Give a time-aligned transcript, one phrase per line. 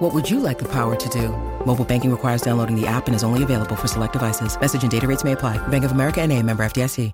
[0.00, 1.28] What would you like the power to do?
[1.66, 4.58] Mobile banking requires downloading the app and is only available for select devices.
[4.58, 5.58] Message and data rates may apply.
[5.68, 7.12] Bank of America and a member FDIC.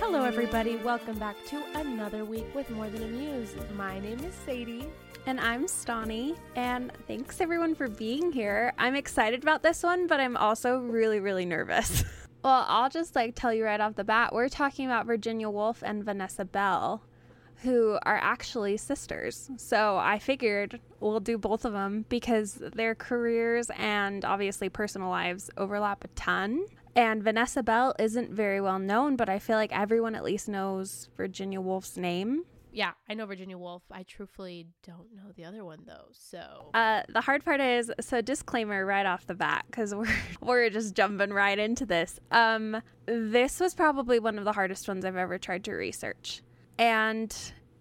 [0.00, 0.74] Hello, everybody.
[0.78, 3.54] Welcome back to another week with More Than a Muse.
[3.76, 4.88] My name is Sadie.
[5.26, 6.36] And I'm Stani.
[6.56, 8.72] And thanks everyone for being here.
[8.78, 12.02] I'm excited about this one, but I'm also really, really nervous.
[12.42, 15.82] well, I'll just like tell you right off the bat we're talking about Virginia Woolf
[15.82, 17.02] and Vanessa Bell,
[17.62, 19.50] who are actually sisters.
[19.56, 25.50] So I figured we'll do both of them because their careers and obviously personal lives
[25.56, 26.64] overlap a ton.
[26.96, 31.08] And Vanessa Bell isn't very well known, but I feel like everyone at least knows
[31.16, 32.44] Virginia Woolf's name.
[32.72, 33.82] Yeah, I know Virginia Woolf.
[33.90, 36.06] I truthfully don't know the other one though.
[36.12, 40.06] So Uh, the hard part is so disclaimer right off the bat because we're
[40.40, 42.20] we're just jumping right into this.
[42.30, 46.42] Um, this was probably one of the hardest ones I've ever tried to research,
[46.78, 47.34] and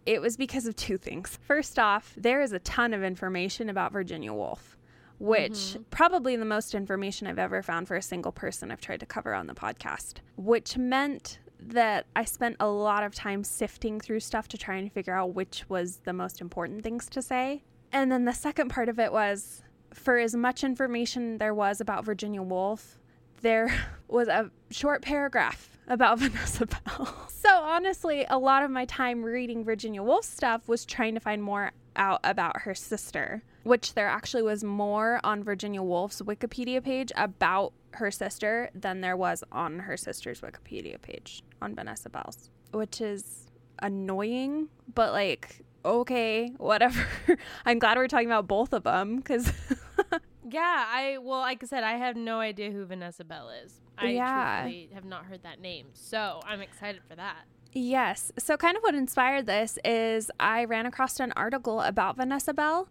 [0.05, 1.37] it was because of two things.
[1.41, 4.75] First off, there is a ton of information about Virginia Woolf,
[5.19, 9.05] which probably the most information I've ever found for a single person I've tried to
[9.05, 14.21] cover on the podcast, which meant that I spent a lot of time sifting through
[14.21, 17.63] stuff to try and figure out which was the most important things to say.
[17.91, 22.05] And then the second part of it was for as much information there was about
[22.05, 22.99] Virginia Woolf,
[23.41, 23.73] there
[24.07, 27.15] was a short paragraph about Vanessa Bell.
[27.27, 31.41] So honestly, a lot of my time reading Virginia Woolf stuff was trying to find
[31.41, 37.11] more out about her sister, which there actually was more on Virginia Woolf's Wikipedia page
[37.15, 43.02] about her sister than there was on her sister's Wikipedia page on Vanessa Bell's, which
[43.02, 43.47] is
[43.80, 47.05] annoying, but like okay, whatever.
[47.65, 49.52] I'm glad we're talking about both of them because
[50.49, 53.73] yeah, I well, like I said, I have no idea who Vanessa Bell is.
[53.97, 54.69] I Yeah.
[54.93, 57.43] have not heard that name, so I'm excited for that.
[57.71, 58.31] Yes.
[58.39, 62.89] So, kind of what inspired this is I ran across an article about Vanessa Bell.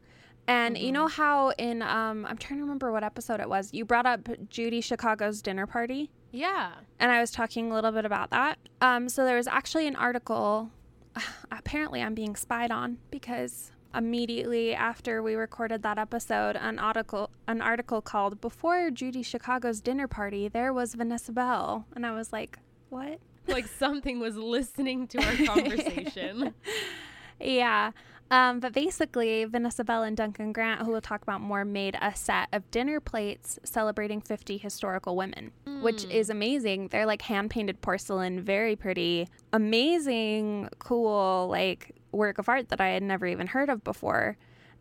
[0.49, 3.85] And you know how in, um, I'm trying to remember what episode it was, you
[3.85, 6.11] brought up Judy Chicago's dinner party.
[6.33, 6.73] Yeah.
[6.99, 8.59] And I was talking a little bit about that.
[8.81, 10.71] Um, so, there was actually an article.
[11.53, 17.61] Apparently, I'm being spied on because immediately after we recorded that episode, an article, an
[17.61, 22.59] article called "Before Judy Chicago's Dinner Party, There Was Vanessa Bell," and I was like,
[22.91, 26.55] "What?" Like something was listening to our conversation.
[27.41, 27.93] Yeah.
[28.31, 32.15] Um, but basically, Vanessa Bell and Duncan Grant, who we'll talk about more, made a
[32.15, 35.50] set of dinner plates celebrating 50 historical women,
[35.83, 36.88] which is amazing.
[36.88, 42.88] They're like hand painted porcelain, very pretty, amazing, cool, like work of art that I
[42.88, 44.37] had never even heard of before.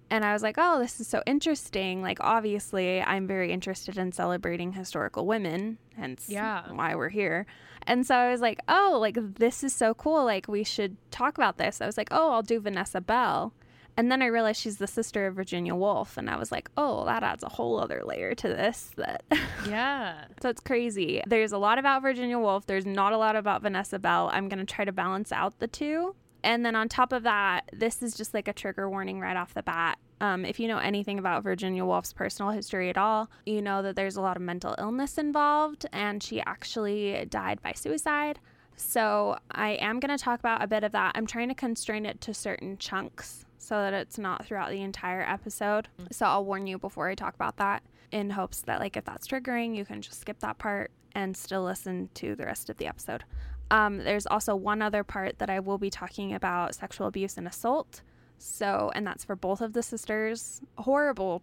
[0.09, 2.01] And I was like, oh, this is so interesting.
[2.01, 6.71] Like, obviously, I'm very interested in celebrating historical women, hence Yeah.
[6.71, 7.45] why we're here.
[7.83, 10.23] And so I was like, oh, like, this is so cool.
[10.23, 11.81] Like, we should talk about this.
[11.81, 13.53] I was like, oh, I'll do Vanessa Bell.
[13.99, 16.17] And then I realized she's the sister of Virginia Woolf.
[16.17, 18.91] And I was like, oh, that adds a whole other layer to this.
[18.95, 19.23] That
[19.67, 20.25] yeah.
[20.41, 21.21] So it's crazy.
[21.25, 22.67] There's a lot about Virginia Woolf.
[22.67, 24.29] There's not a lot about Vanessa Bell.
[24.31, 26.15] I'm going to try to balance out the two.
[26.47, 29.53] And then on top of that, this is just like a trigger warning right off
[29.53, 29.99] the bat.
[30.21, 33.97] Um, if you know anything about Virginia Woolf's personal history at all, you know that
[33.97, 38.39] there's a lot of mental illness involved, and she actually died by suicide.
[38.77, 41.11] So I am going to talk about a bit of that.
[41.15, 45.23] I'm trying to constrain it to certain chunks so that it's not throughout the entire
[45.23, 45.89] episode.
[46.11, 49.27] So I'll warn you before I talk about that in hopes that like if that's
[49.27, 52.87] triggering, you can just skip that part and still listen to the rest of the
[52.87, 53.25] episode.
[53.69, 57.47] Um, there's also one other part that I will be talking about sexual abuse and
[57.47, 58.01] assault.
[58.37, 60.61] So, and that's for both of the sisters.
[60.77, 61.41] Horrible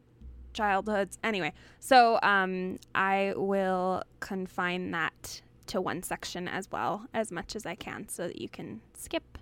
[0.53, 1.19] childhoods.
[1.23, 7.67] Anyway, so um, I will confine that to one section as well, as much as
[7.67, 9.39] I can, so that you can skip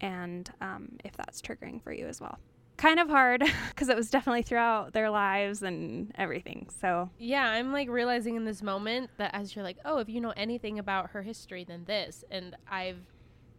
[0.00, 2.38] and um, if that's triggering for you as well.
[2.82, 6.68] Kind of hard because it was definitely throughout their lives and everything.
[6.80, 10.20] So, Yeah, I'm like realizing in this moment that as you're like, oh, if you
[10.20, 12.24] know anything about her history, then this.
[12.28, 12.98] And I've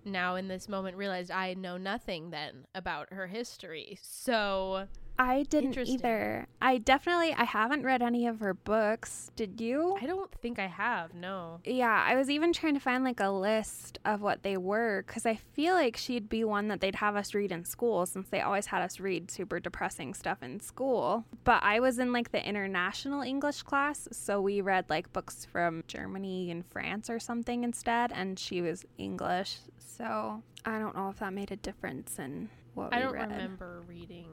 [0.03, 3.97] now in this moment realized I know nothing then about her history.
[4.01, 6.47] So I didn't either.
[6.61, 9.29] I definitely I haven't read any of her books.
[9.35, 9.97] Did you?
[10.01, 11.13] I don't think I have.
[11.13, 11.59] No.
[11.65, 15.25] Yeah, I was even trying to find like a list of what they were because
[15.25, 18.41] I feel like she'd be one that they'd have us read in school since they
[18.41, 21.25] always had us read super depressing stuff in school.
[21.43, 25.83] But I was in like the international English class, so we read like books from
[25.87, 29.57] Germany and France or something instead, and she was English.
[29.77, 33.29] So I don't know if that made a difference in what I we don't read.
[33.29, 34.27] remember reading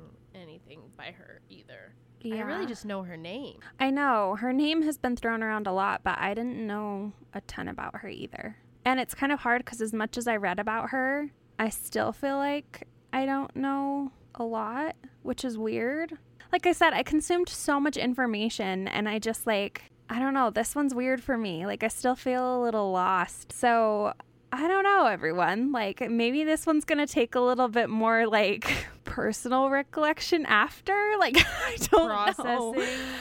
[0.66, 1.94] anything by her either.
[2.20, 2.36] Yeah.
[2.36, 3.60] I really just know her name.
[3.78, 7.40] I know her name has been thrown around a lot, but I didn't know a
[7.42, 8.56] ton about her either.
[8.84, 12.12] And it's kind of hard because as much as I read about her, I still
[12.12, 16.18] feel like I don't know a lot, which is weird.
[16.52, 20.50] Like I said, I consumed so much information and I just like, I don't know,
[20.50, 21.66] this one's weird for me.
[21.66, 23.52] Like I still feel a little lost.
[23.52, 24.12] So
[24.52, 25.70] I don't know, everyone.
[25.72, 30.94] Like, maybe this one's going to take a little bit more, like, personal recollection after.
[31.20, 32.74] Like, I don't know.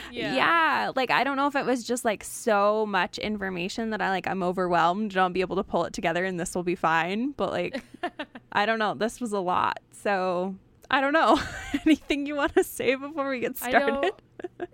[0.09, 0.33] Yeah.
[0.35, 0.91] Yeah.
[0.95, 4.25] Like, I don't know if it was just, like, so much information that I, like,
[4.25, 7.31] I'm overwhelmed and I'll be able to pull it together and this will be fine.
[7.31, 7.83] But, like,
[8.53, 8.93] I don't know.
[8.93, 9.79] This was a lot.
[9.91, 10.55] So,
[10.89, 11.41] I don't know.
[11.85, 14.13] Anything you want to say before we get started?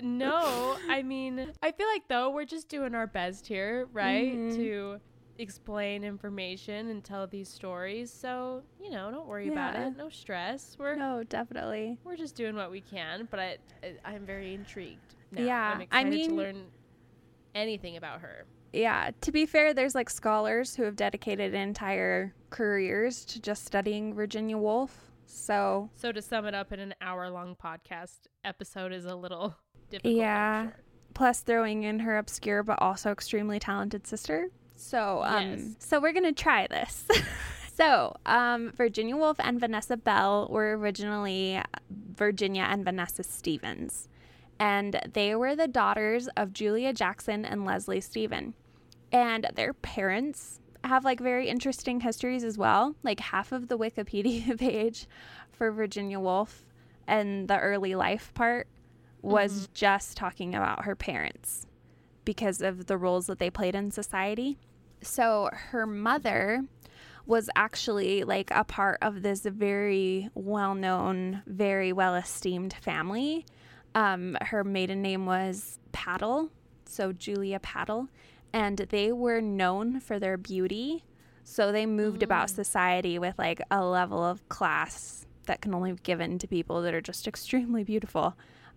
[0.02, 4.32] no, I mean, I feel like though we're just doing our best here, right?
[4.36, 4.56] Mhm.
[4.58, 5.00] To
[5.38, 8.12] explain information and tell these stories.
[8.12, 9.98] So, you know, don't worry about it.
[9.98, 10.76] No stress.
[10.80, 11.98] We're No, definitely.
[12.04, 15.16] we're just doing what we can, but I, I I'm very intrigued.
[15.32, 15.42] Now.
[15.44, 16.64] Yeah, I'm I mean- to learn
[17.54, 18.46] anything about her.
[18.74, 24.14] Yeah, to be fair, there's like scholars who have dedicated entire careers to just studying
[24.14, 25.12] Virginia Woolf.
[25.28, 29.56] So, So to sum it up in an hour long podcast episode is a little
[29.90, 30.14] difficult.
[30.16, 30.64] Yeah.
[30.64, 30.76] sure.
[31.14, 34.50] plus throwing in her obscure but also extremely talented sister.
[34.76, 35.76] So, um, Yes.
[35.80, 37.06] so we're gonna try this.
[37.74, 44.08] so, um, Virginia Woolf and Vanessa Bell were originally Virginia and Vanessa Stephens,
[44.60, 48.54] and they were the daughters of Julia Jackson and Leslie Stephen,
[49.12, 52.96] and their parents have like very interesting histories as well.
[53.02, 55.08] Like half of the Wikipedia page
[55.52, 56.64] for Virginia Woolf
[57.08, 58.68] and the early life part
[59.22, 61.66] was just talking about her parents
[62.26, 64.58] because of the roles that they played in society.
[65.02, 66.64] So her mother
[67.26, 73.46] was actually like a part of this very well known, very well esteemed family.
[73.96, 76.52] Um, her maiden name was Pattle,
[76.86, 78.10] so Julia Pattle,
[78.54, 81.04] and they were known for their beauty.
[81.44, 86.00] So they moved about society with like a level of class that can only be
[86.02, 88.36] given to people that are just extremely beautiful.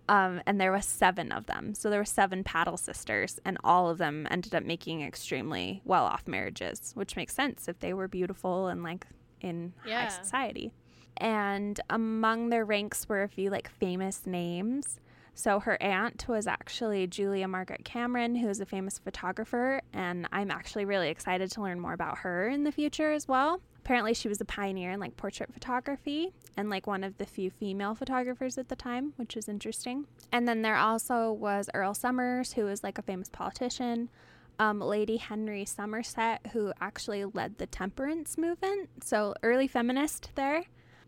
[0.09, 1.75] Um, and there was seven of them.
[1.75, 6.03] So there were seven Pattle sisters, and all of them ended up making extremely well
[6.05, 9.05] off marriages, which makes sense if they were beautiful and like
[9.41, 10.01] in Yeah.
[10.01, 10.73] high society.
[11.17, 14.99] And among their ranks were a few like famous names.
[15.35, 20.49] So her aunt was actually Julia Margaret Cameron, who is a famous photographer, and I'm
[20.51, 23.61] actually really excited to learn more about her in the future as well.
[23.89, 27.49] Apparently, she was a pioneer in like portrait photography and like one of the few
[27.49, 30.05] female photographers at the time, which is interesting.
[30.31, 34.11] And then there also was Earl Somers, who was like a famous politician.
[34.59, 40.65] Um, Lady Henry Somerset, who actually led the temperance movement, so early feminist there.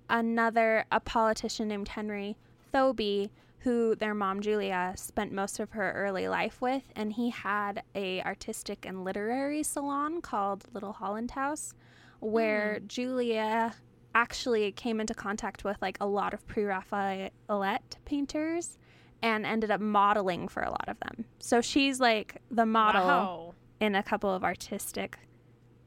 [0.10, 2.36] Another, a politician named Henry
[2.74, 3.30] Thoby,
[3.60, 8.24] who their mom Julia spent most of her early life with, and he had a
[8.24, 11.75] artistic and literary salon called Little Holland House,
[12.21, 12.88] where mm.
[12.88, 13.73] Julia
[14.15, 18.77] actually came into contact with like a lot of pre-Raphaelite painters
[19.21, 21.25] and ended up modeling for a lot of them.
[21.39, 23.54] So she's like the model Wow.
[23.80, 25.19] in a couple of artistic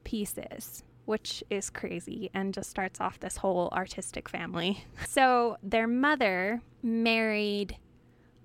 [0.05, 4.85] pieces, which is crazy and just starts off this whole artistic family.
[5.07, 7.77] So their mother married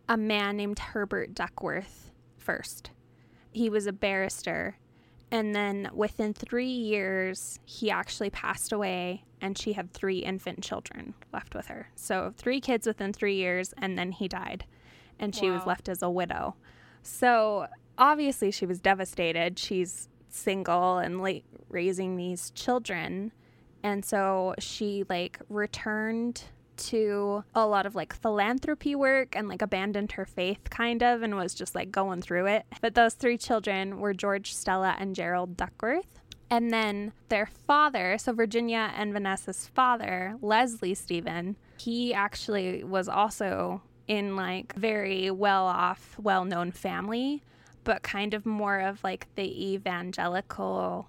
[0.08, 2.92] a man named Herbert Duckworth first.
[3.52, 4.78] He was a barrister.
[5.32, 11.14] And then within three years, he actually passed away, and she had three infant children
[11.32, 11.90] left with her.
[11.96, 14.66] So, three kids within three years, and then he died,
[15.20, 16.56] and she was left as a widow.
[17.04, 17.68] So,
[17.98, 19.60] obviously, she was devastated.
[19.60, 23.32] She's single and like raising these children.
[23.84, 26.44] And so she like returned
[26.80, 31.36] to a lot of like philanthropy work and like abandoned her faith kind of and
[31.36, 32.66] was just like going through it.
[32.82, 36.20] But those three children were George, Stella, and Gerald Duckworth.
[36.50, 43.82] And then their father, so Virginia and Vanessa's father, Leslie Stephen, he actually was also
[44.08, 47.44] in like very well off, well known family,
[47.84, 51.08] but kind of more of like the evangelical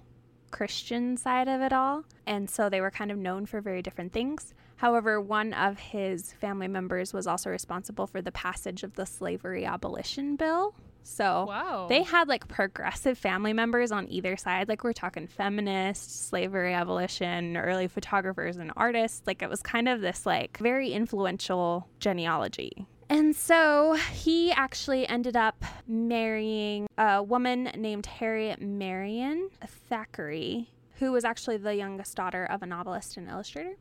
[0.51, 2.05] Christian side of it all.
[2.27, 4.53] And so they were kind of known for very different things.
[4.81, 9.67] However, one of his family members was also responsible for the passage of the slavery
[9.67, 10.75] abolition bill.
[11.03, 11.87] So Wow.
[11.91, 14.71] they had like progressive family members on either side.
[14.71, 19.21] Like we're talking feminists, slavery abolition, early photographers and artists.
[19.27, 22.87] Like it was kind of this like very influential genealogy.
[23.11, 29.51] And so he actually ended up marrying a woman named Harriet Marian
[29.91, 30.71] Thackeray,
[31.01, 33.75] who was actually the youngest daughter of a novelist and illustrator.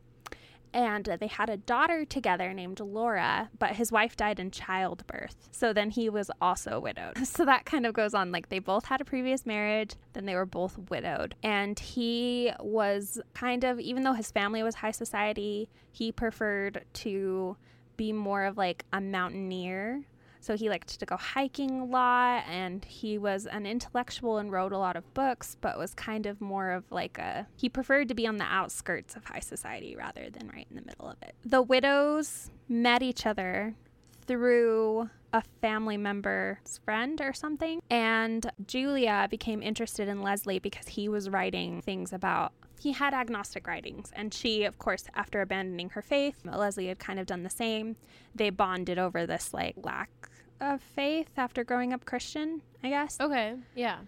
[0.73, 5.49] And they had a daughter together named Laura, but his wife died in childbirth.
[5.51, 7.17] So then he was also widowed.
[7.39, 8.31] So that kind of goes on.
[8.33, 11.35] Like they both had a previous marriage, then they were both widowed.
[11.41, 17.55] And he was kind of, even though his family was high society, he preferred to
[17.95, 20.01] be more of like a mountaineer.
[20.39, 24.71] So he liked to go hiking a lot and he was an intellectual and wrote
[24.71, 28.15] a lot of books, but was kind of more of like a he preferred to
[28.15, 31.35] be on the outskirts of high society rather than right in the middle of it.
[31.45, 33.75] The widows met each other
[34.25, 37.81] through a family member's friend or something.
[37.89, 43.67] And Julia became interested in Leslie because he was writing things about he had agnostic
[43.67, 47.49] writings and she of course after abandoning her faith leslie had kind of done the
[47.49, 47.95] same
[48.33, 50.09] they bonded over this like lack
[50.61, 53.55] of faith after growing up christian i guess Okay.
[53.75, 53.99] Yeah.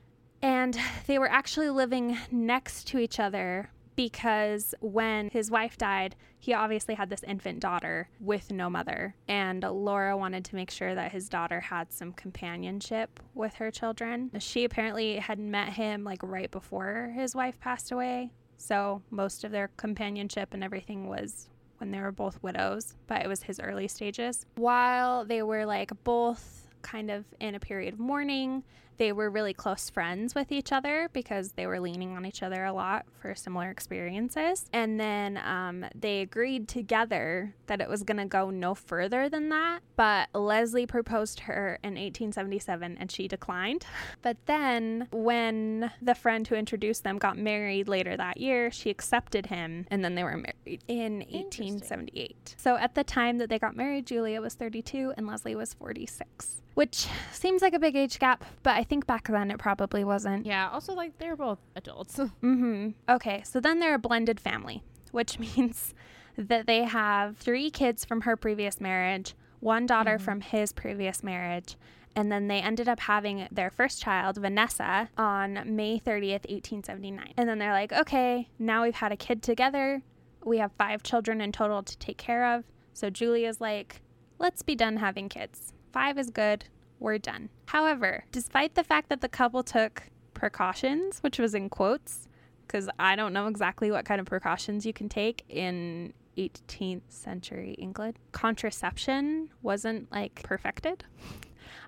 [0.42, 6.54] and they were actually living next to each other because when his wife died, he
[6.54, 9.14] obviously had this infant daughter with no mother.
[9.28, 14.32] And Laura wanted to make sure that his daughter had some companionship with her children.
[14.40, 18.32] She apparently had met him like right before his wife passed away.
[18.62, 21.50] So most of their companionship and everything was
[21.80, 24.46] when they were both widows, but it was his early stages.
[24.54, 28.64] While they were like both kind of in a period of mourning,
[28.98, 32.66] they were really close friends with each other because they were leaning on each other
[32.66, 34.70] a lot for similar experiences.
[34.74, 39.50] And then um, they agreed together that it was going to go no further than
[39.50, 39.80] that.
[39.96, 43.86] But Leslie proposed to her in 1877 and she declined.
[44.24, 49.48] But then when the friend who introduced them got married later that year, she accepted
[49.48, 52.56] him and then they were married in 1878.
[52.58, 56.62] So at the time that they got married, Julia was 32 and Leslie was 46
[56.74, 60.46] which seems like a big age gap, but I think back then it probably wasn't.
[60.46, 60.70] Yeah.
[60.70, 62.20] Also, like they're both adults.
[62.42, 62.90] Mm-hmm.
[63.10, 65.94] Okay, so then they're a blended family, which means
[66.38, 71.76] that they have three kids from her previous marriage, one daughter from his previous marriage,
[72.16, 77.34] and then they ended up having their first child, Vanessa, on May 30th, 1879.
[77.38, 80.02] And then they're like, okay, now we've had a kid together.
[80.44, 82.64] We have five children in total to take care of.
[82.94, 84.02] So Julia's like,
[84.40, 85.74] let's be done having kids.
[85.94, 86.66] Five is good.
[87.02, 87.50] We're done.
[87.66, 90.04] However, despite the fact that the couple took
[90.36, 92.28] precautions, which was in quotes,
[92.68, 97.74] because I don't know exactly what kind of precautions you can take in 18th century
[97.80, 101.04] England, contraception wasn't like perfected.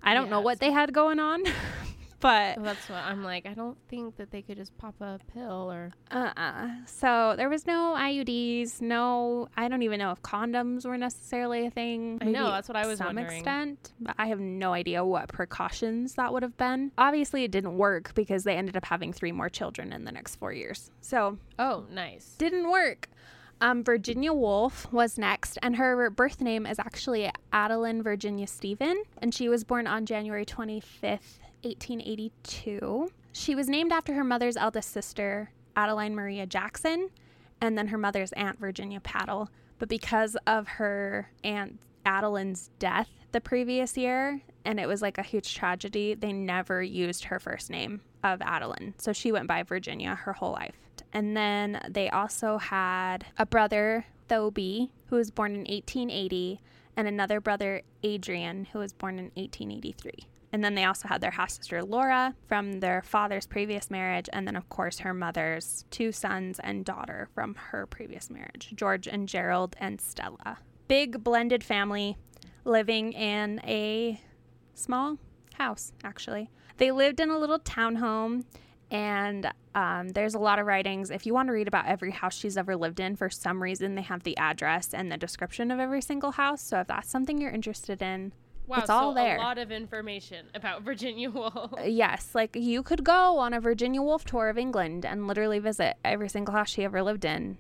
[0.02, 1.44] I don't know what they had going on,
[2.24, 3.46] but That's what I'm like.
[3.46, 5.92] I don't think that they could just pop a pill or.
[6.10, 6.70] Uh-uh.
[6.86, 11.70] So there was no IUDs, no I don't even know if condoms were necessarily a
[11.70, 12.18] thing.
[12.22, 13.38] I know, that's what I was some wondering.
[13.38, 16.92] extent, but I have no idea what precautions that would have been.
[16.98, 20.38] Obviously it didn't work because they ended up having three more children in the next
[20.38, 20.90] 4 years.
[21.02, 22.36] So, Oh, nice.
[22.38, 23.10] didn't work.
[23.62, 29.34] Um, Virginia Woolf was next, and her birth name is actually Adeline Virginia Stephen, and
[29.34, 33.12] she was born on January 25th, 1882.
[33.32, 37.10] She was named after her mother's eldest sister, Adeline Maria Jackson,
[37.62, 39.50] and then her mother's aunt, Virginia Pattle.
[39.80, 45.24] But because of her aunt Adeline's death the previous year, and it was like a
[45.24, 48.94] huge tragedy, they never used her first name of Adeline.
[48.98, 50.76] So she went by Virginia her whole life.
[51.12, 56.62] And then they also had a brother, Thoby, who was born in 1880,
[56.96, 60.28] and another brother, Adrian, who was born in 1883.
[60.54, 64.30] And then they also had their half sister, Laura, from their father's previous marriage.
[64.32, 69.08] And then, of course, her mother's two sons and daughter from her previous marriage, George
[69.08, 70.60] and Gerald and Stella.
[70.88, 72.18] Big blended family
[72.66, 74.22] living in a
[74.76, 75.18] small
[75.56, 76.52] house, actually.
[76.78, 78.44] They lived in a little townhome,
[78.92, 81.10] and um, there's a lot of writings.
[81.10, 83.96] If you want to read about every house she's ever lived in, for some reason,
[83.96, 86.62] they have the address and the description of every single house.
[86.62, 88.34] So if that's something you're interested in,
[88.68, 89.38] Wow, It's all so there.
[89.38, 91.74] A lot of information about Virginia Woolf.
[91.86, 95.98] yes, like you could go on a Virginia Woolf tour of England and literally visit
[96.04, 97.58] every single house she ever lived in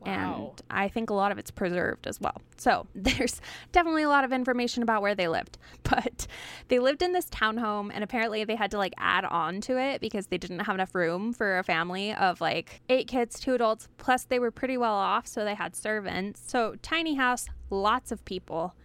[0.00, 0.52] Wow.
[0.52, 2.40] And I think a lot of it's preserved as well.
[2.56, 3.40] So there's
[3.72, 5.58] definitely a lot of information about where they lived.
[5.82, 6.28] But
[6.68, 10.00] they lived in this townhome, and apparently they had to like add on to it
[10.00, 13.88] because they didn't have enough room for a family of like eight kids, two adults.
[13.98, 16.40] Plus, they were pretty well off, so they had servants.
[16.46, 18.76] So, tiny house, lots of people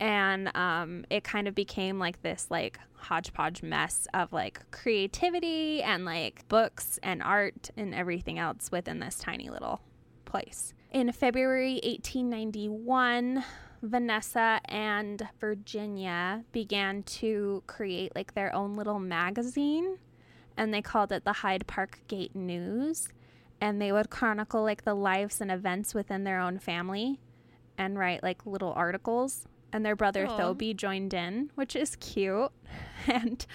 [0.00, 6.04] and um, it kind of became like this like hodgepodge mess of like creativity and
[6.04, 9.80] like books and art and everything else within this tiny little
[10.24, 10.74] place.
[10.90, 13.44] In February 1891,
[13.82, 19.98] Vanessa and Virginia began to create like their own little magazine
[20.56, 23.08] and they called it the Hyde Park Gate News
[23.60, 27.20] and they would chronicle like the lives and events within their own family
[27.76, 30.36] and write like little articles and their brother Aww.
[30.38, 32.50] Thoby joined in, which is cute.
[33.06, 33.46] And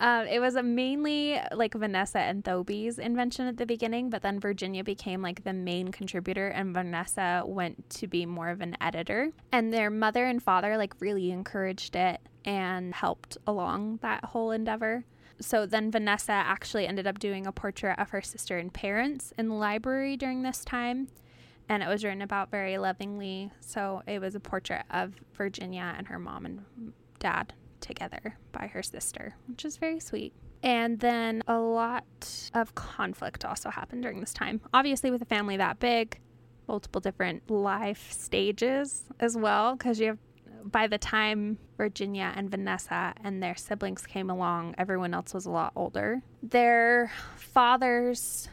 [0.00, 4.38] um, it was a mainly like Vanessa and Thoby's invention at the beginning, but then
[4.38, 9.30] Virginia became like the main contributor, and Vanessa went to be more of an editor.
[9.50, 15.04] And their mother and father like really encouraged it and helped along that whole endeavor.
[15.40, 19.48] So then Vanessa actually ended up doing a portrait of her sister and parents in
[19.48, 21.08] the library during this time
[21.68, 23.50] and it was written about very lovingly.
[23.60, 28.82] So it was a portrait of Virginia and her mom and dad together by her
[28.82, 30.32] sister, which is very sweet.
[30.62, 34.60] And then a lot of conflict also happened during this time.
[34.74, 36.18] Obviously, with a family that big,
[36.66, 40.18] multiple different life stages as well, because you have
[40.64, 45.50] by the time Virginia and Vanessa and their siblings came along, everyone else was a
[45.50, 46.20] lot older.
[46.42, 48.48] Their fathers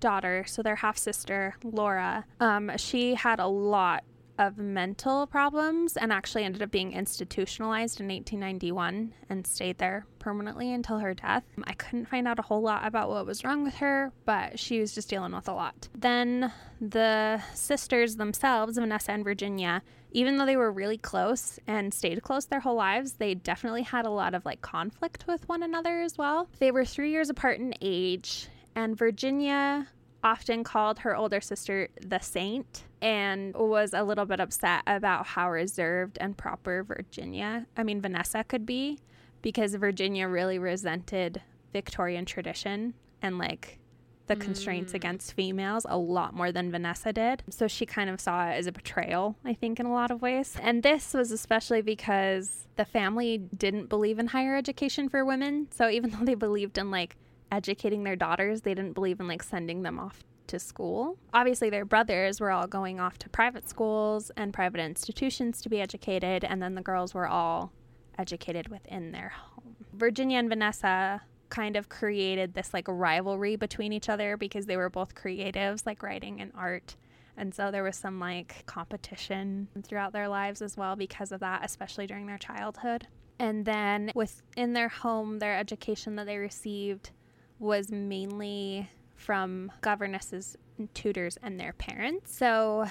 [0.00, 4.04] daughter, so their half sister, Laura, um, she had a lot
[4.38, 10.72] of mental problems and actually ended up being institutionalized in 1891 and stayed there permanently
[10.72, 11.44] until her death.
[11.64, 14.80] I couldn't find out a whole lot about what was wrong with her, but she
[14.80, 15.88] was just dealing with a lot.
[15.94, 22.22] Then the sisters themselves, Vanessa and Virginia, even though they were really close and stayed
[22.22, 26.00] close their whole lives, they definitely had a lot of like conflict with one another
[26.00, 26.48] as well.
[26.58, 29.88] They were three years apart in age and Virginia
[30.22, 35.50] often called her older sister the saint and was a little bit upset about how
[35.50, 38.98] reserved and proper Virginia, I mean, Vanessa could be
[39.42, 41.42] because Virginia really resented
[41.72, 43.78] Victorian tradition and like
[44.26, 44.40] the mm.
[44.40, 47.44] constraints against females a lot more than Vanessa did.
[47.48, 50.20] So she kind of saw it as a betrayal, I think, in a lot of
[50.20, 50.56] ways.
[50.60, 55.68] And this was especially because the family didn't believe in higher education for women.
[55.70, 57.16] So even though they believed in like
[57.50, 58.62] educating their daughters.
[58.62, 61.18] They didn't believe in like sending them off to school.
[61.34, 65.80] Obviously, their brothers were all going off to private schools and private institutions to be
[65.80, 67.72] educated, and then the girls were all
[68.18, 69.76] educated within their home.
[69.92, 74.90] Virginia and Vanessa kind of created this like rivalry between each other because they were
[74.90, 76.96] both creatives, like writing and art.
[77.36, 81.64] And so there was some like competition throughout their lives as well because of that,
[81.64, 83.06] especially during their childhood.
[83.38, 87.10] And then within their home, their education that they received
[87.58, 92.36] was mainly from governesses and tutors and their parents.
[92.36, 92.86] So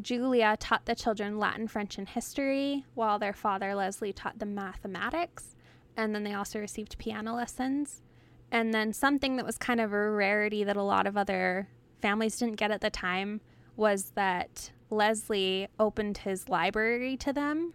[0.00, 5.54] Julia taught the children Latin, French, and history, while their father, Leslie, taught them mathematics.
[5.96, 8.02] And then they also received piano lessons.
[8.50, 11.68] And then something that was kind of a rarity that a lot of other
[12.02, 13.40] families didn't get at the time
[13.76, 17.74] was that Leslie opened his library to them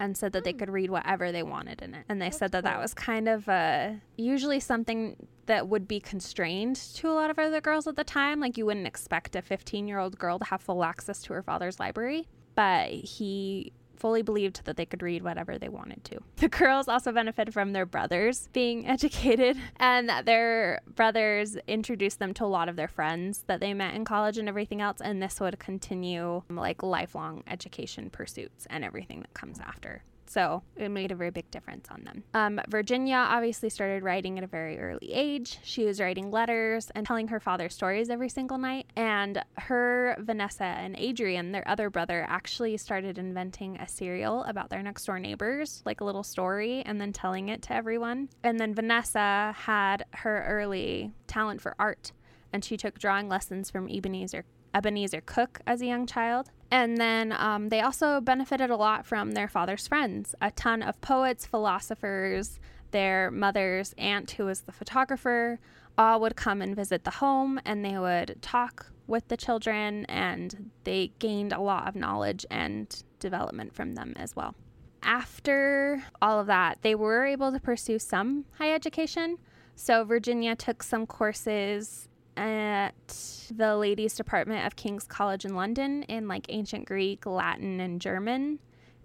[0.00, 0.58] and said that they hmm.
[0.58, 2.04] could read whatever they wanted in it.
[2.08, 2.72] And they That's said that cool.
[2.72, 7.38] that was kind of a usually something that would be constrained to a lot of
[7.38, 8.40] other girls at the time.
[8.40, 11.42] Like you wouldn't expect a 15 year old girl to have full access to her
[11.42, 12.26] father's library.
[12.54, 13.72] But he
[14.04, 16.18] fully believed that they could read whatever they wanted to.
[16.36, 22.34] The girls also benefited from their brothers being educated, and that their brothers introduced them
[22.34, 24.98] to a lot of their friends that they met in college and everything else.
[25.00, 30.02] And this would continue like lifelong education pursuits and everything that comes after.
[30.34, 32.24] So it made a very big difference on them.
[32.34, 35.60] Um, Virginia obviously started writing at a very early age.
[35.62, 38.86] She was writing letters and telling her father stories every single night.
[38.96, 44.82] And her, Vanessa, and Adrian, their other brother, actually started inventing a serial about their
[44.82, 48.28] next door neighbors, like a little story, and then telling it to everyone.
[48.42, 52.10] And then Vanessa had her early talent for art
[52.52, 54.44] and she took drawing lessons from Ebenezer
[54.74, 56.50] Ebenezer Cooke as a young child.
[56.74, 60.34] And then um, they also benefited a lot from their father's friends.
[60.42, 62.58] A ton of poets, philosophers,
[62.90, 65.60] their mother's aunt, who was the photographer,
[65.96, 70.72] all would come and visit the home and they would talk with the children and
[70.82, 74.56] they gained a lot of knowledge and development from them as well.
[75.04, 79.38] After all of that, they were able to pursue some high education.
[79.76, 86.28] So Virginia took some courses at the ladies' department of King's College in London in
[86.28, 88.58] like ancient Greek, Latin, and German,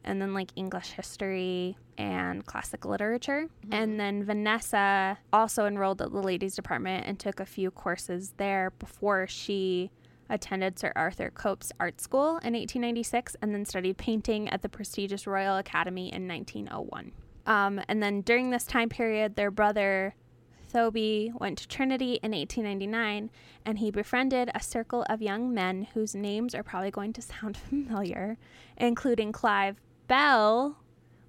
[0.04, 3.48] and then like English history and classic literature.
[3.66, 3.74] Mm-hmm.
[3.74, 8.72] And then Vanessa also enrolled at the ladies' department and took a few courses there
[8.80, 9.92] before she
[10.30, 15.26] attended Sir Arthur Cope's art school in 1896 and then studied painting at the prestigious
[15.26, 17.12] Royal Academy in 1901.
[17.46, 20.14] Um, and then during this time period, their brother
[20.72, 23.30] Thoby went to Trinity in 1899
[23.66, 27.58] and he befriended a circle of young men whose names are probably going to sound
[27.70, 28.38] familiar,
[28.78, 30.78] including Clive Bell,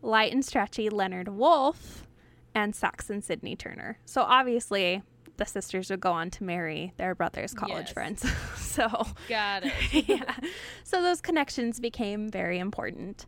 [0.03, 2.07] Lytton Strachey Leonard Woolf,
[2.55, 3.99] and Saxon Sydney Turner.
[4.05, 5.03] So obviously,
[5.37, 7.93] the sisters would go on to marry their brother's college yes.
[7.93, 8.31] friends.
[8.57, 8.89] so
[9.29, 9.73] got it.
[10.09, 10.37] yeah.
[10.85, 13.27] So those connections became very important.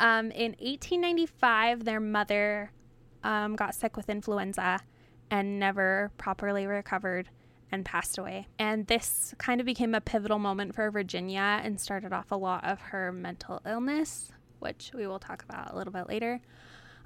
[0.00, 2.70] Um, in 1895, their mother
[3.24, 4.80] um, got sick with influenza
[5.30, 7.28] and never properly recovered
[7.70, 8.48] and passed away.
[8.58, 12.64] And this kind of became a pivotal moment for Virginia and started off a lot
[12.64, 16.40] of her mental illness, which we will talk about a little bit later.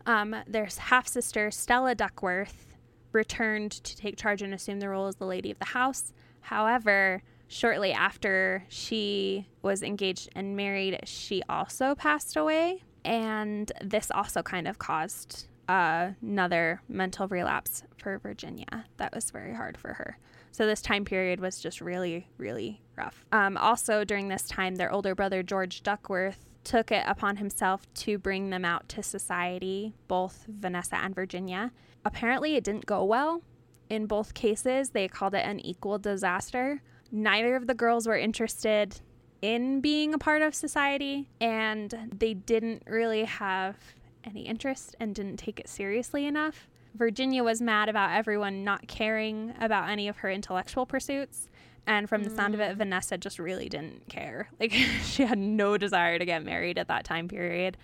[0.06, 2.76] Um, their half sister, Stella Duckworth,
[3.12, 6.12] returned to take charge and assume the role as the lady of the house.
[6.40, 12.82] However, shortly after she was engaged and married, she also passed away.
[13.04, 18.86] And this also kind of caused uh, another mental relapse for Virginia.
[18.96, 20.18] That was very hard for her.
[20.50, 23.24] So this time period was just really, really rough.
[23.32, 28.18] Um, also, during this time, their older brother, George Duckworth, took it upon himself to
[28.18, 31.72] bring them out to society, both Vanessa and Virginia.
[32.04, 33.42] Apparently, it didn't go well.
[33.88, 36.82] In both cases, they called it an equal disaster.
[37.10, 39.00] Neither of the girls were interested
[39.40, 43.76] in being a part of society, and they didn't really have
[44.24, 46.68] any interest and didn't take it seriously enough.
[46.94, 51.48] Virginia was mad about everyone not caring about any of her intellectual pursuits.
[51.86, 52.78] And from the sound of it, mm.
[52.78, 54.48] Vanessa just really didn't care.
[54.60, 57.76] Like, she had no desire to get married at that time period.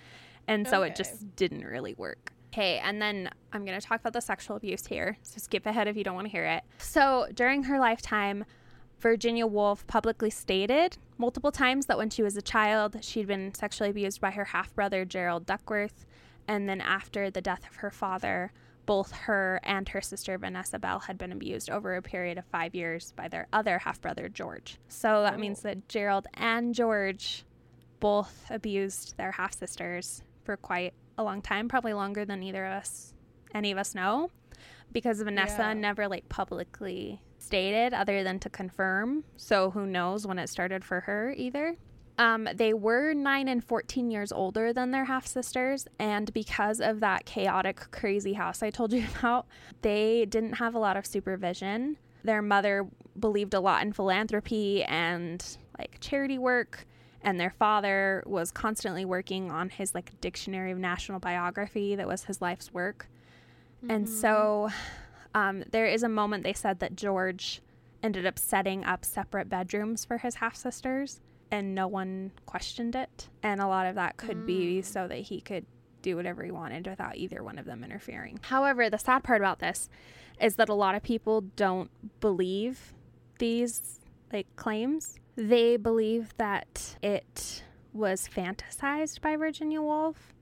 [0.46, 0.90] And so okay.
[0.90, 2.32] it just didn't really work.
[2.52, 5.18] Okay, and then I'm going to talk about the sexual abuse here.
[5.22, 6.62] So skip ahead if you don't want to hear it.
[6.78, 8.44] So during her lifetime,
[9.00, 13.90] Virginia Woolf publicly stated multiple times that when she was a child, she'd been sexually
[13.90, 16.06] abused by her half brother, Gerald Duckworth.
[16.48, 18.52] And then after the death of her father,
[18.86, 22.74] both her and her sister Vanessa Bell had been abused over a period of five
[22.74, 24.78] years by their other half brother, George.
[24.88, 25.38] So that oh.
[25.38, 27.44] means that Gerald and George
[28.00, 32.72] both abused their half sisters for quite a long time, probably longer than either of
[32.72, 33.12] us,
[33.52, 34.30] any of us know,
[34.90, 35.72] because Vanessa yeah.
[35.74, 39.22] never like publicly stated other than to confirm.
[39.36, 41.76] So who knows when it started for her either.
[42.18, 46.98] Um, they were 9 and 14 years older than their half sisters, and because of
[47.00, 49.46] that chaotic, crazy house I told you about,
[49.82, 51.96] they didn't have a lot of supervision.
[52.24, 55.44] Their mother believed a lot in philanthropy and
[55.78, 56.86] like charity work,
[57.22, 62.24] and their father was constantly working on his like dictionary of national biography that was
[62.24, 63.08] his life's work.
[63.78, 63.90] Mm-hmm.
[63.92, 64.70] And so
[65.36, 67.62] um, there is a moment they said that George
[68.02, 73.28] ended up setting up separate bedrooms for his half sisters and no one questioned it.
[73.42, 74.46] And a lot of that could mm.
[74.46, 75.66] be so that he could
[76.02, 78.38] do whatever he wanted without either one of them interfering.
[78.42, 79.88] However, the sad part about this
[80.40, 82.94] is that a lot of people don't believe
[83.38, 84.00] these
[84.32, 85.18] like claims.
[85.36, 90.34] They believe that it was fantasized by Virginia Woolf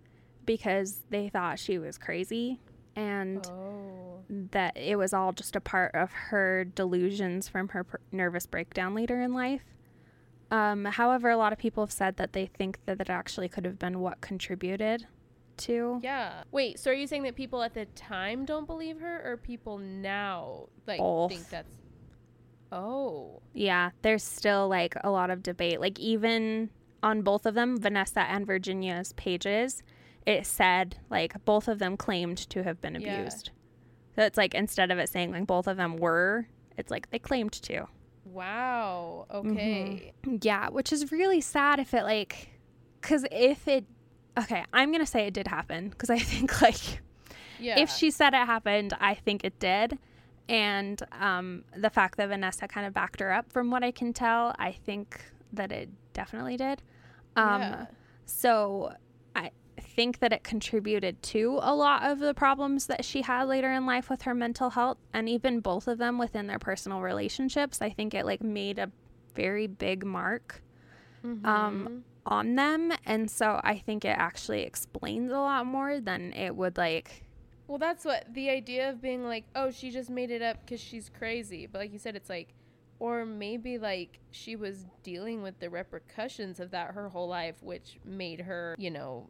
[0.44, 2.60] because they thought she was crazy
[2.94, 4.22] and oh.
[4.52, 9.20] that it was all just a part of her delusions from her nervous breakdown later
[9.20, 9.62] in life.
[10.50, 13.64] Um, however, a lot of people have said that they think that it actually could
[13.64, 15.06] have been what contributed
[15.58, 16.00] to.
[16.02, 16.44] Yeah.
[16.52, 19.78] Wait, so are you saying that people at the time don't believe her or people
[19.78, 21.32] now like Both.
[21.32, 21.68] think that's
[22.72, 23.42] Oh.
[23.52, 25.80] Yeah, there's still like a lot of debate.
[25.80, 26.70] Like even
[27.02, 29.82] on both of them, Vanessa and Virginia's pages,
[30.26, 33.50] it said like both of them claimed to have been abused.
[33.52, 34.16] Yeah.
[34.16, 37.18] So it's like instead of it saying like both of them were, it's like they
[37.18, 37.86] claimed to.
[38.32, 39.26] Wow.
[39.30, 40.12] Okay.
[40.22, 40.36] Mm-hmm.
[40.42, 42.50] Yeah, which is really sad if it like
[43.00, 43.84] cuz if it
[44.38, 47.00] okay, I'm going to say it did happen cuz I think like
[47.58, 47.78] yeah.
[47.78, 49.98] if she said it happened, I think it did.
[50.48, 54.12] And um, the fact that Vanessa kind of backed her up from what I can
[54.12, 55.20] tell, I think
[55.52, 56.82] that it definitely did.
[57.34, 57.86] Um, yeah.
[58.26, 58.92] So
[59.80, 63.86] think that it contributed to a lot of the problems that she had later in
[63.86, 67.82] life with her mental health and even both of them within their personal relationships.
[67.82, 68.90] I think it like made a
[69.34, 70.62] very big mark
[71.24, 71.46] um, mm-hmm.
[71.46, 72.92] um, on them.
[73.04, 77.24] And so I think it actually explains a lot more than it would like.
[77.68, 80.80] Well, that's what the idea of being like, oh, she just made it up because
[80.80, 81.66] she's crazy.
[81.66, 82.54] But like you said, it's like
[82.98, 87.98] or maybe like she was dealing with the repercussions of that her whole life, which
[88.04, 89.28] made her, you know,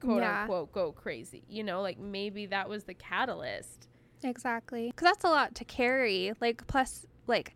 [0.00, 0.42] quote Yeah.
[0.42, 1.44] unquote go crazy.
[1.48, 3.88] You know, like maybe that was the catalyst.
[4.22, 4.88] Exactly.
[4.88, 6.32] Because that's a lot to carry.
[6.40, 7.54] Like, plus, like,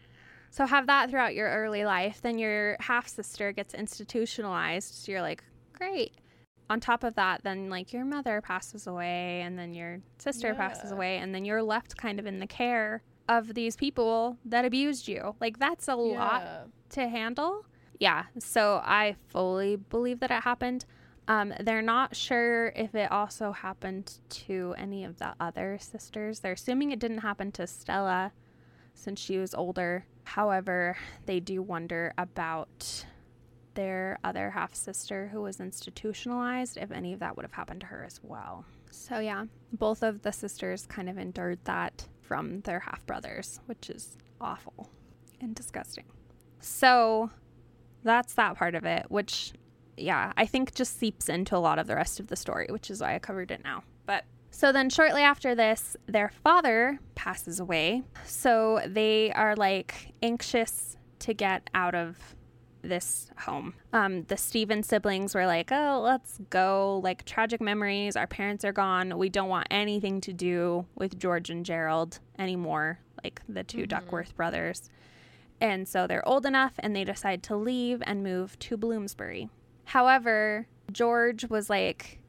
[0.50, 2.20] so have that throughout your early life.
[2.22, 4.94] Then your half sister gets institutionalized.
[4.94, 6.14] So you're like, great.
[6.68, 10.92] On top of that, then like your mother passes away, and then your sister passes
[10.92, 15.09] away, and then you're left kind of in the care of these people that abused
[15.09, 15.35] you.
[15.40, 17.64] Like, that's a lot to handle.
[17.98, 20.85] Yeah, so I fully believe that it happened.
[21.30, 26.40] Um, they're not sure if it also happened to any of the other sisters.
[26.40, 28.32] They're assuming it didn't happen to Stella
[28.94, 30.04] since she was older.
[30.24, 33.04] However, they do wonder about
[33.74, 37.86] their other half sister who was institutionalized, if any of that would have happened to
[37.86, 38.64] her as well.
[38.90, 43.88] So, yeah, both of the sisters kind of endured that from their half brothers, which
[43.88, 44.90] is awful
[45.40, 46.06] and disgusting.
[46.58, 47.30] So
[48.02, 49.52] that's that part of it, which,
[50.00, 52.90] yeah, I think just seeps into a lot of the rest of the story, which
[52.90, 53.82] is why I covered it now.
[54.06, 58.02] But so then shortly after this, their father passes away.
[58.24, 62.16] So they are like anxious to get out of
[62.82, 63.74] this home.
[63.92, 67.00] Um, the Stephen siblings were like, oh, let's go.
[67.02, 68.16] Like, tragic memories.
[68.16, 69.18] Our parents are gone.
[69.18, 74.34] We don't want anything to do with George and Gerald anymore, like the 2 Duckworth
[74.34, 74.88] brothers.
[75.60, 79.50] And so they're old enough and they decide to leave and move to Bloomsbury.
[79.84, 82.20] However, George was like,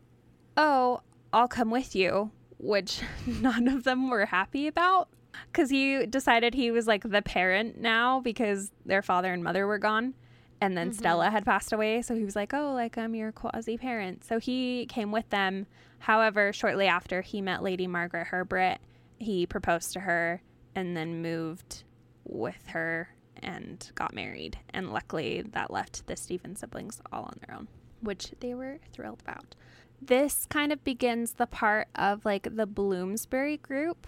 [0.58, 1.02] oh,
[1.34, 5.10] I'll come with you, which none of them were happy about
[5.48, 9.78] because he decided he was like the parent now because their father and mother were
[9.78, 10.14] gone.
[10.60, 11.00] And then mm-hmm.
[11.00, 12.02] Stella had passed away.
[12.04, 14.24] So he was like, oh, like I'm your quasi parent.
[14.24, 15.66] So he came with them.
[16.00, 18.78] However, shortly after he met Lady Margaret Herbert,
[19.18, 20.42] he proposed to her
[20.76, 21.84] and then moved
[22.24, 23.10] with her
[23.42, 24.58] and got married.
[24.74, 27.68] And luckily, that left the Stephen siblings all on their own,
[28.02, 29.56] which they were thrilled about.
[30.02, 34.08] This kind of begins the part of like the Bloomsbury group,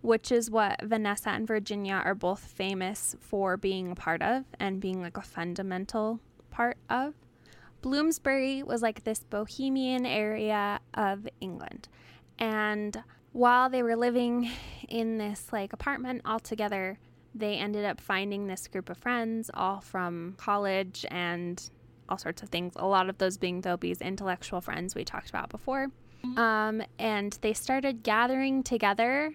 [0.00, 4.80] which is what Vanessa and Virginia are both famous for being a part of and
[4.80, 6.20] being like a fundamental
[6.50, 7.14] part of.
[7.82, 11.88] Bloomsbury was like this bohemian area of England.
[12.38, 14.50] And while they were living
[14.88, 16.98] in this like apartment all together,
[17.34, 21.70] they ended up finding this group of friends all from college and
[22.08, 22.74] all sorts of things.
[22.76, 25.88] A lot of those being Thoby's intellectual friends we talked about before.
[26.36, 29.34] Um, and they started gathering together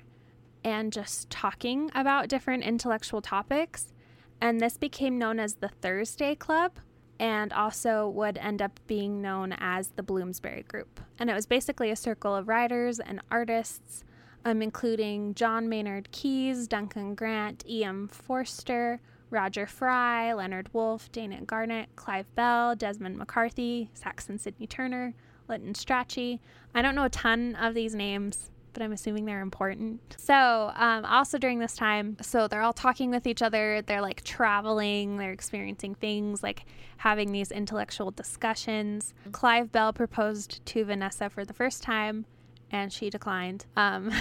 [0.63, 3.93] and just talking about different intellectual topics.
[4.41, 6.79] And this became known as the Thursday Club
[7.19, 10.99] and also would end up being known as the Bloomsbury Group.
[11.19, 14.03] And it was basically a circle of writers and artists,
[14.49, 18.07] um, including John Maynard Keynes, Duncan Grant, E.M.
[18.07, 25.13] Forster, Roger Fry, Leonard Woolf, Dana Garnett, Clive Bell, Desmond MacCarthy, Saxon Sydney Turner,
[25.47, 26.39] Lytton Strachey.
[26.73, 30.15] I don't know a ton of these names, but I'm assuming they're important.
[30.17, 33.83] So, um, also during this time, so they're all talking with each other.
[33.83, 36.65] They're like traveling, they're experiencing things, like
[36.97, 39.13] having these intellectual discussions.
[39.31, 42.25] Clive Bell proposed to Vanessa for the first time,
[42.71, 43.65] and she declined.
[43.75, 44.11] Um,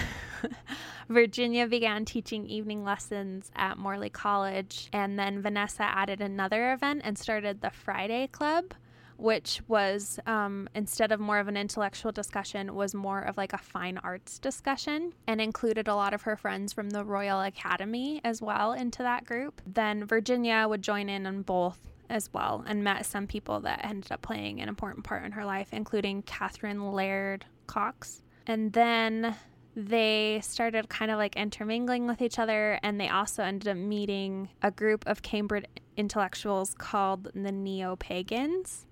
[1.09, 7.17] Virginia began teaching evening lessons at Morley College, and then Vanessa added another event and
[7.17, 8.73] started the Friday Club
[9.19, 13.57] which was um, instead of more of an intellectual discussion was more of like a
[13.57, 18.41] fine arts discussion and included a lot of her friends from the royal academy as
[18.41, 23.05] well into that group then virginia would join in on both as well and met
[23.05, 27.45] some people that ended up playing an important part in her life including Katherine Laird
[27.67, 29.35] Cox and then
[29.75, 34.49] they started kind of like intermingling with each other and they also ended up meeting
[34.61, 38.87] a group of cambridge intellectuals called the neo-pagans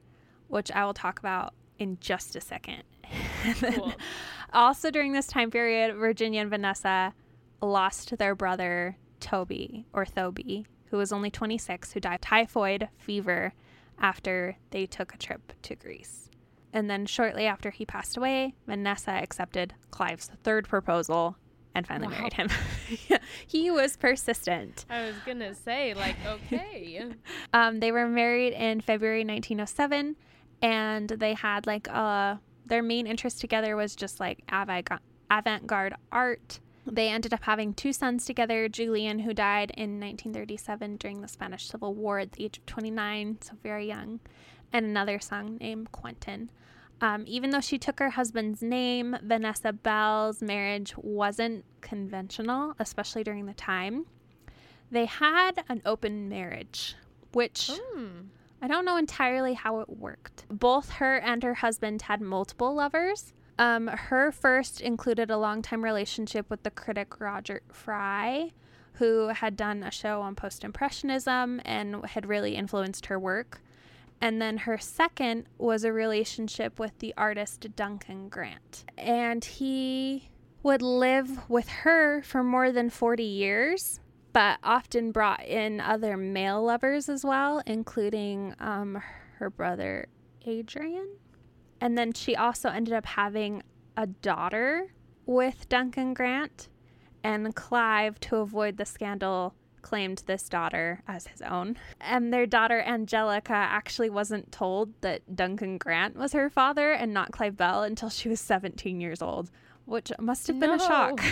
[0.47, 2.83] which I will talk about in just a second.
[3.61, 3.93] Cool.
[4.51, 7.13] also, during this time period, Virginia and Vanessa
[7.61, 13.53] lost their brother, Toby, or Thoby, who was only 26, who died of typhoid fever
[13.99, 16.26] after they took a trip to Greece.
[16.77, 21.35] And then, shortly after he passed away, Vanessa accepted Clive's third proposal
[21.73, 22.17] and finally Wow.
[22.19, 22.49] married him.
[23.47, 24.85] he was persistent.
[24.87, 27.03] I was gonna say, like, okay.
[27.53, 30.15] Um, they were married in February 1907,
[30.61, 32.35] and they had like uh
[32.67, 36.59] their main interest together was just like avant-garde art.
[36.85, 41.67] They ended up having two sons together, Julian, who died in 1937 during the Spanish
[41.67, 44.19] Civil War at the age of 29, so very young,
[44.73, 46.49] and another song named Quentin.
[46.99, 53.45] Um, even though she took her husband's name, Vanessa Bell's marriage wasn't conventional, especially during
[53.45, 54.05] the time.
[54.89, 56.95] They had an open marriage,
[57.33, 58.27] which Hmm.
[58.61, 60.45] I don't know entirely how it worked.
[60.49, 63.33] Both her and her husband had multiple lovers.
[63.59, 68.53] Um, her first included a long-time relationship with the critic Roger Fry,
[68.93, 73.61] who had done a show on post impressionism and had really influenced her work.
[74.19, 78.85] And then her second was a relationship with the artist Duncan Grant.
[78.97, 80.29] And he
[80.63, 83.99] would live with her for more than 40 years,
[84.33, 89.01] but often brought in other male lovers as well, including um,
[89.37, 90.07] her brother
[90.45, 91.07] Adrian.
[91.79, 93.61] And then she also ended up having
[93.95, 94.93] a daughter
[95.25, 96.69] with Duncan Grant,
[97.23, 99.53] and Clive, to avoid the scandal,
[99.87, 101.77] claimed this daughter as his own.
[102.01, 107.31] And their daughter Angelica actually wasn't told that Duncan Grant was her father and not
[107.31, 109.49] Clive Bell until she was 17 years old,
[109.85, 111.23] which must have been a shock.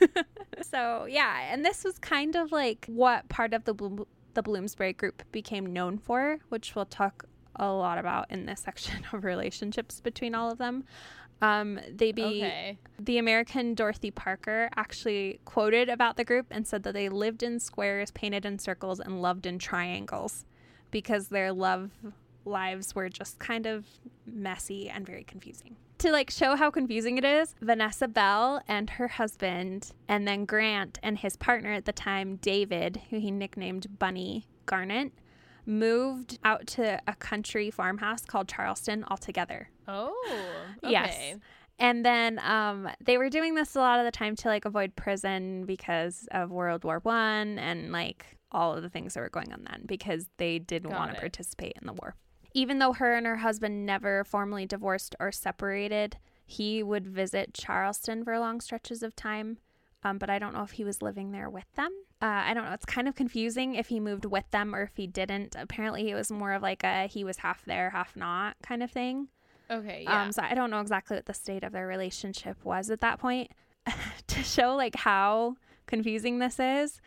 [0.62, 4.94] so, yeah, and this was kind of like what part of the Blo- the Bloomsbury
[4.94, 10.00] group became known for, which we'll talk a lot about in this section of relationships
[10.00, 10.84] between all of them.
[11.42, 12.78] Um, they be Okay.
[12.98, 17.58] the American Dorothy Parker actually quoted about the group and said that they lived in
[17.58, 20.44] squares, painted in circles, and loved in triangles
[20.90, 21.90] because their love
[22.44, 23.86] lives were just kind of
[24.26, 25.76] messy and very confusing.
[25.98, 30.98] To like show how confusing it is, Vanessa Bell and her husband, and then Grant
[31.02, 35.12] and his partner at the time, David, who he nicknamed Bunny Garnett,
[35.66, 39.68] moved out to a country farmhouse called Charleston altogether.
[39.90, 40.14] Oh.
[40.84, 40.92] Okay.
[40.92, 41.38] Yes.
[41.78, 44.94] And then um, they were doing this a lot of the time to like avoid
[44.96, 49.52] prison because of World War One and like all of the things that were going
[49.52, 52.14] on then because they didn't want to participate in the war.
[52.52, 58.24] Even though her and her husband never formally divorced or separated, he would visit Charleston
[58.24, 59.58] for long stretches of time.
[60.02, 61.92] Um, but I don't know if he was living there with them.
[62.22, 62.72] Uh, I don't know.
[62.72, 65.54] It's kind of confusing if he moved with them or if he didn't.
[65.58, 68.90] Apparently, it was more of like a he was half there, half not kind of
[68.90, 69.28] thing.
[69.70, 70.02] Okay.
[70.04, 70.22] Yeah.
[70.24, 73.18] Um, so I don't know exactly what the state of their relationship was at that
[73.18, 73.50] point.
[74.26, 75.56] to show like how
[75.86, 77.00] confusing this is,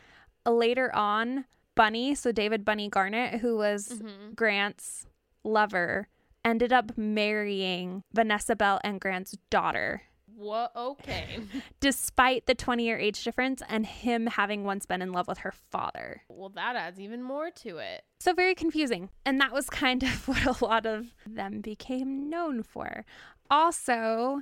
[0.46, 1.46] later on,
[1.76, 4.36] Bunny, so David Bunny Garnett, who was Mhm.
[4.36, 5.06] Grant's
[5.44, 6.08] lover,
[6.46, 10.04] ended up marrying Vanessa Bell and Grant's daughter,
[10.36, 10.76] What?
[10.76, 11.40] Okay.
[11.80, 15.52] despite the 20 year age difference and him having once been in love with her
[15.52, 16.24] father.
[16.30, 18.04] well, that adds even more to it.
[18.20, 19.10] So very confusing.
[19.26, 23.06] And that was kind of what a lot of them became known for.
[23.50, 24.42] Also,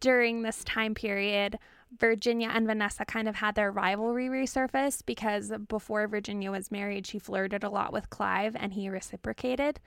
[0.00, 1.58] during this time period,
[1.98, 7.18] Virginia and Vanessa kind of had their rivalry resurface because before Virginia was married, she
[7.18, 9.80] flirted a lot with Clive and he reciprocated.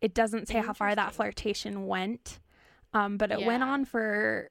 [0.00, 2.40] It doesn't say how far that flirtation went,
[2.92, 4.50] um, but it went on for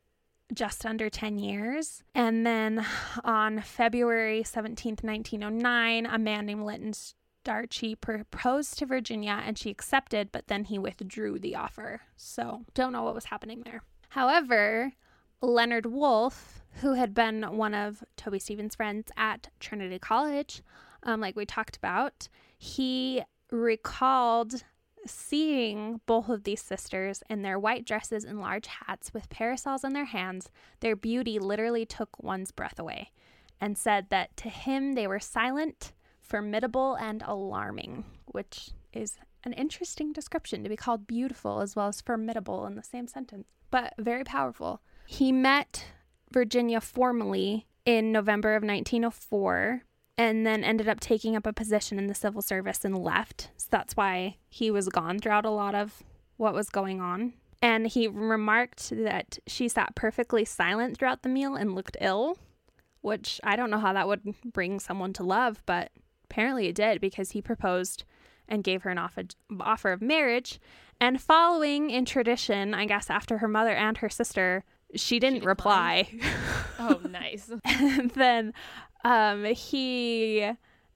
[0.53, 2.03] just under 10 years.
[2.13, 2.85] And then
[3.23, 10.31] on February 17th, 1909, a man named Lytton Strachey proposed to Virginia and she accepted,
[10.31, 12.01] but then he withdrew the offer.
[12.15, 13.83] So, don't know what was happening there.
[14.09, 14.93] However,
[15.41, 20.61] Leonard Woolf, who had been one of Toby Stephens' friends at Trinity College,
[21.03, 22.27] um, like we talked about,
[22.57, 24.63] he recalled
[25.05, 29.93] seeing both of these sisters in their white dresses and large hats with parasols in
[29.93, 30.49] their hands.
[30.79, 33.11] Their beauty literally took one's breath away,
[33.61, 40.11] and said that to him they were silent, formidable, and alarming, which is an interesting
[40.11, 44.23] description to be called beautiful as well as formidable in the same sentence, but very
[44.23, 44.81] powerful.
[45.05, 45.85] He met
[46.31, 49.83] Virginia formally in November of 1904
[50.17, 53.49] and then ended up taking up a position in the civil service and left.
[53.57, 56.03] So that's why he was gone throughout a lot of
[56.37, 57.33] what was going on.
[57.61, 62.37] And he remarked that she sat perfectly silent throughout the meal and looked ill,
[63.01, 65.91] which I don't know how that would bring someone to love, but
[66.25, 68.03] apparently it did because he proposed
[68.47, 70.59] and gave her an offer, of marriage.
[71.01, 74.63] And following in tradition, I guess after her mother and her sister,
[74.95, 76.07] she didn't reply.
[76.79, 77.51] Oh, nice.
[77.65, 78.53] and then
[79.05, 80.49] um, he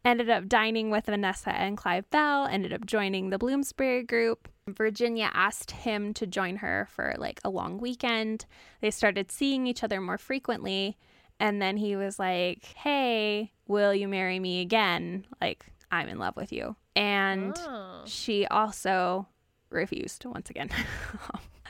[0.03, 4.49] ended up dining with Vanessa and Clive Bell, ended up joining the Bloomsbury group.
[4.67, 8.45] Virginia asked him to join her for like a long weekend.
[8.81, 10.97] They started seeing each other more frequently.
[11.39, 15.25] And then he was like, Hey, will you marry me again?
[15.41, 16.75] Like, I'm in love with you.
[16.95, 18.01] And Oh.
[18.05, 19.27] she also
[19.69, 20.69] refused once again.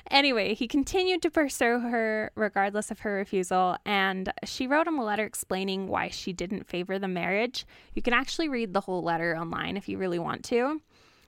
[0.09, 5.03] anyway, he continued to pursue her regardless of her refusal, and she wrote him a
[5.03, 7.65] letter explaining why she didn't favor the marriage.
[7.93, 10.81] You can actually read the whole letter online if you really want to.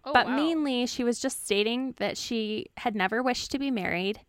[0.03, 0.35] Oh, but wow.
[0.35, 4.21] mainly, she was just stating that she had never wished to be married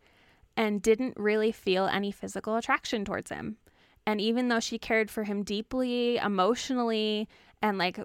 [0.55, 3.57] and didn't really feel any physical attraction towards him.
[4.05, 7.27] And even though she cared for him deeply, emotionally,
[7.61, 7.99] and like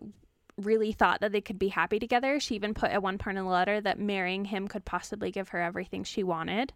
[0.59, 2.41] really thought that they could be happy together.
[2.41, 5.51] She even put at one point in the letter that marrying him could possibly give
[5.51, 6.73] her everything she wanted,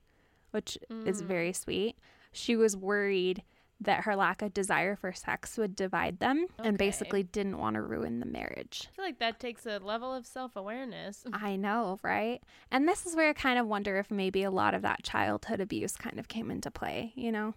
[0.52, 1.06] which mm.
[1.06, 1.96] is very sweet.
[2.32, 3.42] She was worried
[3.84, 6.68] that her lack of desire for sex would divide them okay.
[6.68, 8.88] and basically didn't want to ruin the marriage.
[8.92, 11.24] I feel like that takes a level of self awareness.
[11.32, 12.40] I know, right?
[12.70, 15.60] And this is where I kind of wonder if maybe a lot of that childhood
[15.60, 17.54] abuse kind of came into play, you know?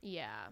[0.00, 0.48] Yeah.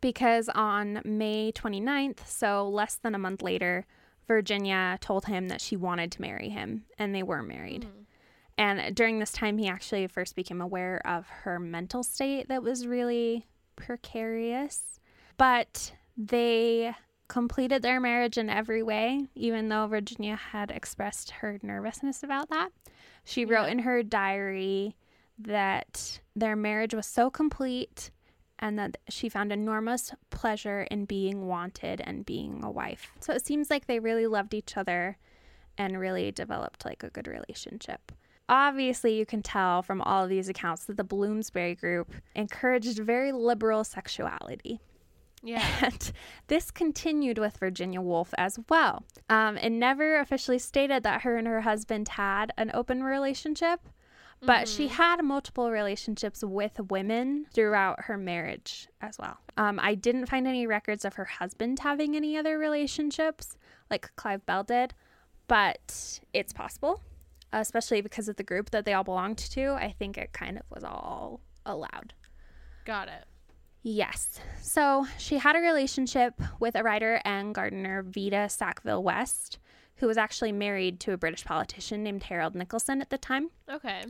[0.00, 3.86] Because on May 29th, so less than a month later,
[4.26, 7.82] Virginia told him that she wanted to marry him, and they were married.
[7.82, 8.04] Mm.
[8.58, 12.86] And during this time, he actually first became aware of her mental state that was
[12.86, 13.46] really
[13.76, 14.98] precarious.
[15.36, 16.94] But they
[17.28, 22.70] completed their marriage in every way, even though Virginia had expressed her nervousness about that.
[23.24, 23.54] She yeah.
[23.54, 24.96] wrote in her diary
[25.38, 28.10] that their marriage was so complete
[28.58, 33.12] and that she found enormous pleasure in being wanted and being a wife.
[33.20, 35.18] So it seems like they really loved each other
[35.78, 38.12] and really developed like a good relationship.
[38.48, 43.32] Obviously, you can tell from all of these accounts that the Bloomsbury group encouraged very
[43.32, 44.80] liberal sexuality.
[45.42, 45.64] Yeah.
[45.82, 46.12] And
[46.48, 49.04] this continued with Virginia Woolf as well.
[49.28, 53.80] Um, it never officially stated that her and her husband had an open relationship,
[54.40, 54.76] but mm-hmm.
[54.76, 59.38] she had multiple relationships with women throughout her marriage as well.
[59.56, 63.56] Um, I didn't find any records of her husband having any other relationships
[63.90, 64.94] like Clive Bell did,
[65.48, 67.02] but it's possible,
[67.52, 69.72] especially because of the group that they all belonged to.
[69.72, 72.12] I think it kind of was all allowed.
[72.84, 73.24] Got it.
[73.82, 74.40] Yes.
[74.60, 79.58] So she had a relationship with a writer and gardener, Vita Sackville West
[79.96, 83.50] who was actually married to a British politician named Harold Nicolson at the time.
[83.70, 84.04] Okay.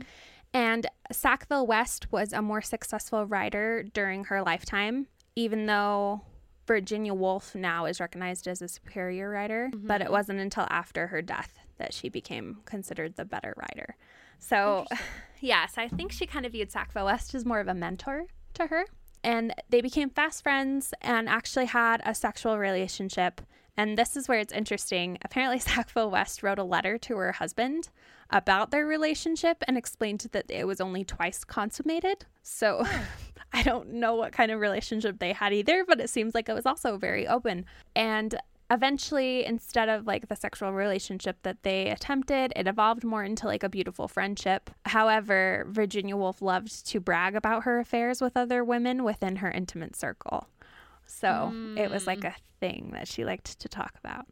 [0.53, 6.21] And Sackville West was a more successful writer during her lifetime, even though
[6.65, 9.87] Virginia Woolf now is recognized as a superior writer, mm-hmm.
[9.87, 13.95] but it wasn't until after her death that she became considered the better writer.
[14.39, 14.85] So,
[15.39, 18.25] yes, I think she kind of viewed Sackville West as more of a mentor
[18.55, 18.85] to her.
[19.23, 23.41] And they became fast friends and actually had a sexual relationship
[23.77, 25.17] and this is where it's interesting.
[25.21, 27.89] Apparently, Sackville West wrote a letter to her husband
[28.29, 32.25] about their relationship and explained that it was only twice consummated.
[32.41, 32.83] So
[33.53, 36.53] I don't know what kind of relationship they had either, but it seems like it
[36.53, 37.65] was also very open.
[37.95, 38.35] And
[38.69, 43.63] eventually, instead of like the sexual relationship that they attempted, it evolved more into like
[43.63, 44.69] a beautiful friendship.
[44.85, 49.95] However, Virginia Woolf loved to brag about her affairs with other women within her intimate
[49.95, 50.47] circle.
[51.07, 51.77] So mm.
[51.77, 52.29] it was like mm.
[52.29, 54.27] a thing that she liked to talk about.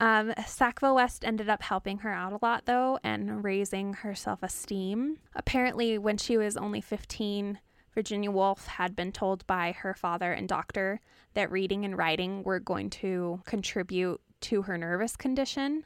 [0.00, 4.42] Um, Sackville West ended up helping her out a lot, though, and raising her self
[4.42, 5.18] esteem.
[5.34, 7.58] Apparently, when she was only 15,
[7.94, 11.00] Virginia Woolf had been told by her father and doctor
[11.34, 15.84] that reading and writing were going to contribute to her nervous condition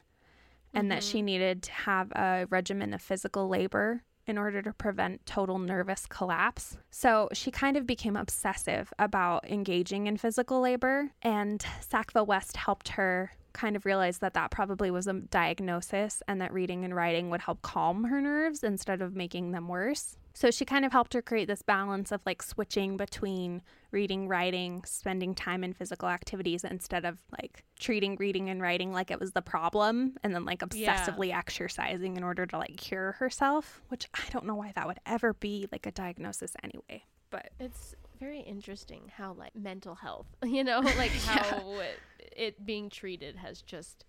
[0.73, 0.89] and mm-hmm.
[0.89, 1.25] that she mm-hmm.
[1.25, 6.77] needed to have a regimen of physical labor in order to prevent total nervous collapse.
[6.91, 12.89] So she kind of became obsessive about engaging in physical labor, and Sackville West helped
[12.89, 17.29] her kind of realize that that probably was a diagnosis and that reading and writing
[17.29, 20.17] would help calm her nerves instead of making them worse.
[20.35, 23.61] So she kind of helped her create this balance of like switching between
[23.91, 29.11] reading, writing, spending time in physical activities instead of like treating reading and writing like
[29.11, 31.37] it was the problem and then like obsessively yeah.
[31.37, 35.33] exercising in order to like cure herself, which I don't know why that would ever
[35.35, 37.03] be like a diagnosis anyway.
[37.29, 41.81] But it's very interesting how like mental health, you know, like how yeah.
[41.81, 44.05] it, it being treated has just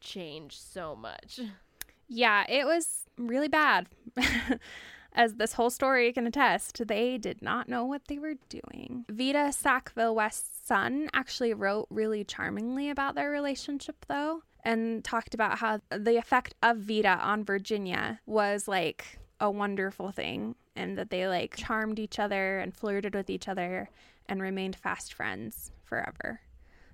[0.00, 1.38] changed so much.
[2.08, 3.86] Yeah, it was really bad.
[5.16, 9.06] As this whole story can attest, they did not know what they were doing.
[9.10, 15.58] Vita Sackville West's son actually wrote really charmingly about their relationship, though, and talked about
[15.58, 21.26] how the effect of Vita on Virginia was like a wonderful thing and that they
[21.26, 23.88] like charmed each other and flirted with each other
[24.28, 26.40] and remained fast friends forever.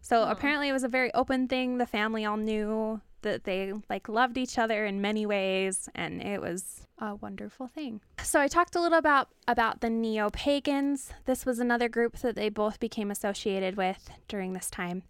[0.00, 0.30] So oh.
[0.30, 1.78] apparently it was a very open thing.
[1.78, 6.40] The family all knew that they like loved each other in many ways and it
[6.40, 8.00] was a wonderful thing.
[8.22, 11.12] So I talked a little about about the neo-pagans.
[11.24, 15.02] This was another group that they both became associated with during this time.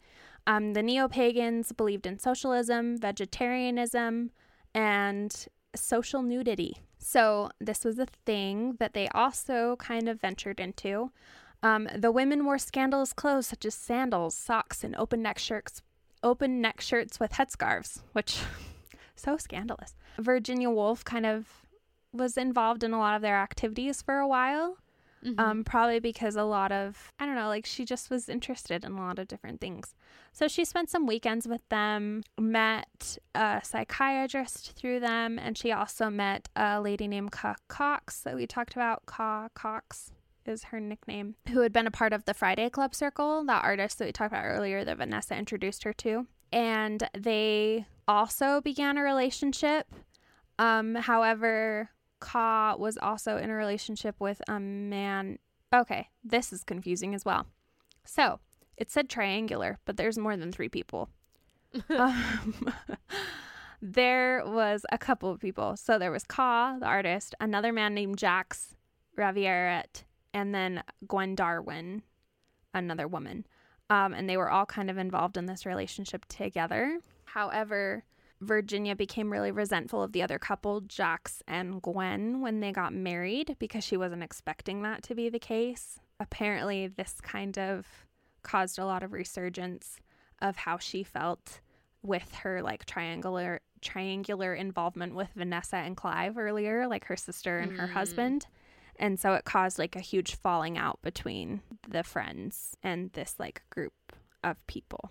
[0.47, 4.31] Um, the neo-pagans believed in socialism, vegetarianism,
[4.75, 6.79] and social nudity.
[6.99, 11.11] So this was a thing that they also kind of ventured into.
[11.63, 15.83] Um, the women wore scandalous clothes such as sandals, socks, and open neck shirts,
[16.23, 18.41] open neck shirts with headscarves, which
[19.17, 19.95] so scandalous.
[20.19, 21.47] Virginia Woolf kind of
[22.13, 24.77] was involved in a lot of their activities for a while.
[25.25, 25.39] Mhm.
[25.39, 28.91] um, probably because a lot of, I don't know, like she just was interested in
[28.91, 29.95] a lot of different things.
[30.33, 36.11] So she spent some weekends with them, met a psychiatrist through them, and she also
[36.11, 39.07] met a lady named Ka Cox that we talked about.
[39.07, 40.11] Ka Cox
[40.47, 43.99] is her nickname, who had been a part of the Friday Club Circle, that artist
[43.99, 46.27] that we talked about earlier that Vanessa introduced her to.
[46.53, 49.93] And they also began a relationship.
[50.59, 51.91] Um, however,
[52.21, 55.39] Ka was also in a relationship with a man.
[55.75, 57.47] Okay, this is confusing as well.
[58.05, 58.41] So
[58.77, 61.09] it said triangular, but there's more than three people.
[61.89, 62.75] um,
[63.83, 65.77] there was a couple of people.
[65.77, 68.57] So there was Ka, the artist, another man named Jacques
[69.17, 70.05] Raverat,
[70.35, 72.03] and then Gwen Darwin,
[72.75, 73.47] another woman.
[73.91, 76.99] Um, and they were all kind of involved in this relationship together.
[77.25, 78.05] However,
[78.41, 83.57] Virginia became really resentful of the other couple, Jacques and Gwen, when they got married
[83.59, 85.99] because she wasn't expecting that to be the case.
[86.19, 87.87] Apparently, this kind of
[88.43, 89.99] caused a lot of resurgence
[90.41, 91.61] of how she felt
[92.03, 97.73] with her like triangular triangular involvement with Vanessa and Clive earlier, like her sister and
[97.73, 97.93] her Mm.
[97.93, 98.47] husband.
[98.99, 103.63] And so it caused like a huge falling out between the friends and this like
[103.71, 103.95] group
[104.45, 105.11] of people.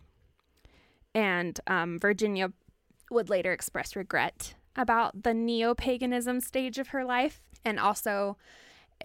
[1.14, 2.52] And um, Virginia
[3.10, 8.38] would later express regret about the neo paganism stage of her life and also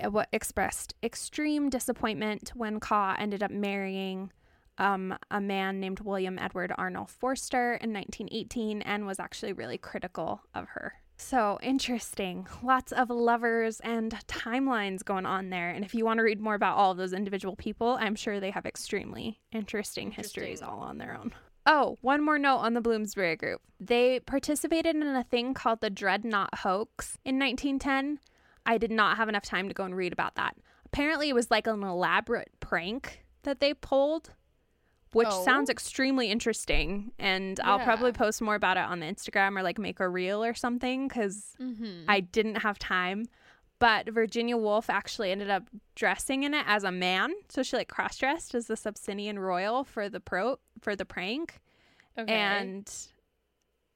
[0.03, 4.31] uh, what expressed extreme disappointment when Ka ended up marrying
[4.79, 10.43] um, a man named William Edward Arnold Forster in 1918 and was actually really critical
[10.55, 10.95] of her.
[11.17, 12.47] So interesting.
[12.63, 15.71] Lots of lovers and timelines going on there.
[15.71, 18.39] And if you want to read more about all of those individual people, I'm sure
[18.39, 21.33] they have extremely interesting, histories all on their own.
[21.65, 23.61] Oh, one more note on the Bloomsbury group.
[23.81, 28.21] They participated in a thing called the Dreadnought Hoax in 1910.
[28.65, 30.57] I did not have enough time to go and read about that.
[30.85, 34.31] Apparently, it was like an elaborate prank that they pulled,
[35.13, 35.45] which Oh.
[35.45, 37.13] sounds extremely interesting.
[37.19, 40.43] And I'll probably post more about it on the Instagram or like make a reel
[40.45, 42.05] or something because Mhm.
[42.09, 43.27] I didn't have time.
[43.79, 47.35] But Virginia Woolf actually ended up dressing in it as a man.
[47.51, 51.61] So she like cross dressed as the Abyssinian royal for the pro for the prank.
[52.19, 52.33] okay.
[52.33, 52.91] And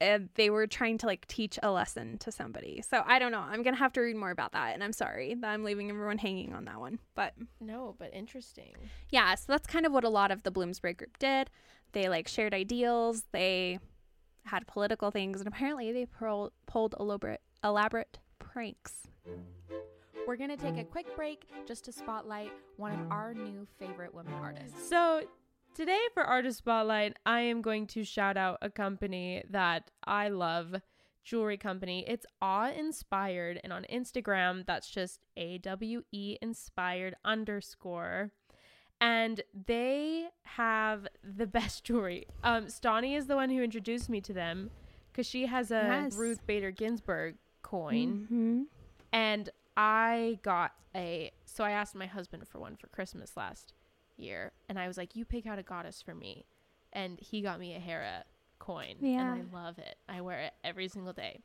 [0.00, 2.82] uh, they were trying to like teach a lesson to somebody.
[2.88, 3.40] So I don't know.
[3.40, 4.74] I'm gonna have to read more about that.
[4.74, 6.98] And I'm sorry that I'm leaving everyone hanging on that one.
[7.14, 8.74] But no, but interesting.
[9.10, 11.50] yeah, so that's kind of what a lot of the Bloomsbury group did.
[11.92, 13.24] They like shared ideals.
[13.32, 13.78] They
[14.44, 18.92] had political things, and apparently they pulled pulled elaborate elaborate pranks.
[20.26, 24.14] We're going to take a quick break just to spotlight one of our new favorite
[24.14, 24.88] women artists.
[24.88, 25.22] So
[25.80, 30.74] today for Artist Spotlight, I am going to shout out a company that I love,
[31.24, 32.04] jewelry company.
[32.06, 38.30] It's awe inspired, and on Instagram, that's just A W E inspired underscore.
[39.00, 42.26] And they have the best jewelry.
[42.44, 44.68] Um, Stani is the one who introduced me to them
[45.10, 46.14] because she has a Yes.
[46.14, 48.64] Ruth Bader Ginsburg coin Mhm.
[49.14, 53.72] and I got a so I asked my husband for one for Christmas last
[54.20, 56.44] year and I was like you pick out a goddess for me
[56.92, 58.24] and he got me a Hera
[58.58, 59.32] coin Yeah.
[59.32, 59.96] and I love it.
[60.08, 61.40] I wear it every single day.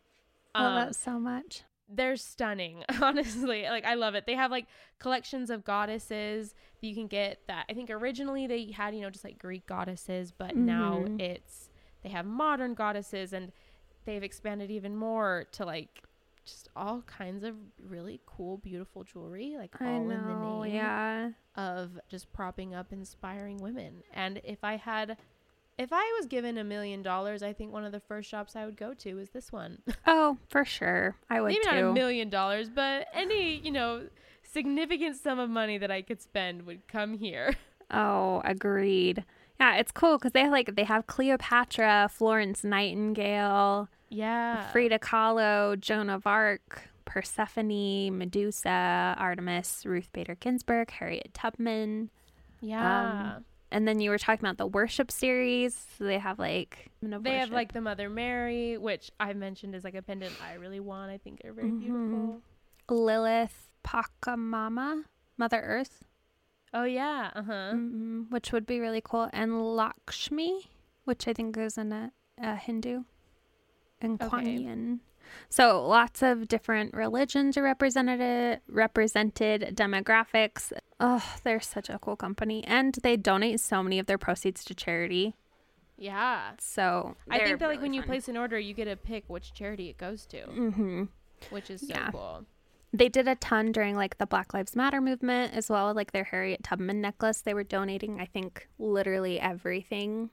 [0.57, 1.63] Love Um, that so much.
[1.87, 4.65] they're stunning honestly like i love it they have like
[4.97, 9.09] collections of goddesses that you can get that i think originally they had you know
[9.11, 11.21] just like greek goddesses but now Mhm.
[11.21, 11.69] it's
[12.01, 13.51] they have modern goddesses and
[14.05, 16.01] they've expanded even more to like
[16.45, 21.29] just all kinds of really cool beautiful jewelry like all I in the name Yeah.
[21.55, 25.17] of just propping up inspiring women and if i had
[25.77, 28.65] if i was given a million dollars i think one of the first shops i
[28.65, 31.15] would go to is this one Oh, for sure.
[31.29, 31.71] I would maybe too.
[31.71, 34.07] not a million dollars, but any, you know,
[34.43, 37.55] significant sum of money that I could spend would come here.
[37.91, 39.23] Oh, agreed.
[39.59, 44.71] Yeah, it's cool because they like they have Cleopatra, Florence Nightingale, Yeah.
[44.71, 52.09] Frida Kahlo, Joan of Arc, Persephone, Medusa, Artemis, Ruth Bader Ginsburg, Harriet Tubman.
[52.61, 53.39] Yeah.
[53.71, 55.75] And then you were talking about the worship series.
[55.97, 59.95] So they have like they have like the Mother Mary, which I mentioned is like
[59.95, 61.11] a pendant I really want.
[61.11, 61.79] I think are very Mhm.
[61.79, 62.41] beautiful.
[62.89, 65.03] Lilith, Pachamama,
[65.37, 66.03] Mother Earth,
[66.73, 67.31] Oh yeah.
[67.35, 67.71] Uh huh.
[67.73, 70.69] mm which would be really cool, and Lakshmi,
[71.03, 73.03] which I think is in a, a Hindu,
[74.01, 74.57] and Kuan Okay.
[74.57, 74.99] Yin.
[75.49, 80.71] So lots of different religions are represented, represented demographics.
[80.99, 84.75] Oh, they're such a cool company, and they donate so many of their proceeds to
[84.75, 85.35] charity.
[85.97, 86.51] Yeah.
[86.59, 89.53] So I think that like when you place an order, you get to pick which
[89.53, 91.03] charity it goes to, hmm
[91.49, 92.11] which is so Yeah.
[92.11, 92.45] cool.
[92.93, 96.23] They did a ton during like the Black Lives Matter movement as well, like their
[96.23, 97.41] Harriet Tubman necklace.
[97.41, 100.29] They were donating, I think, literally everything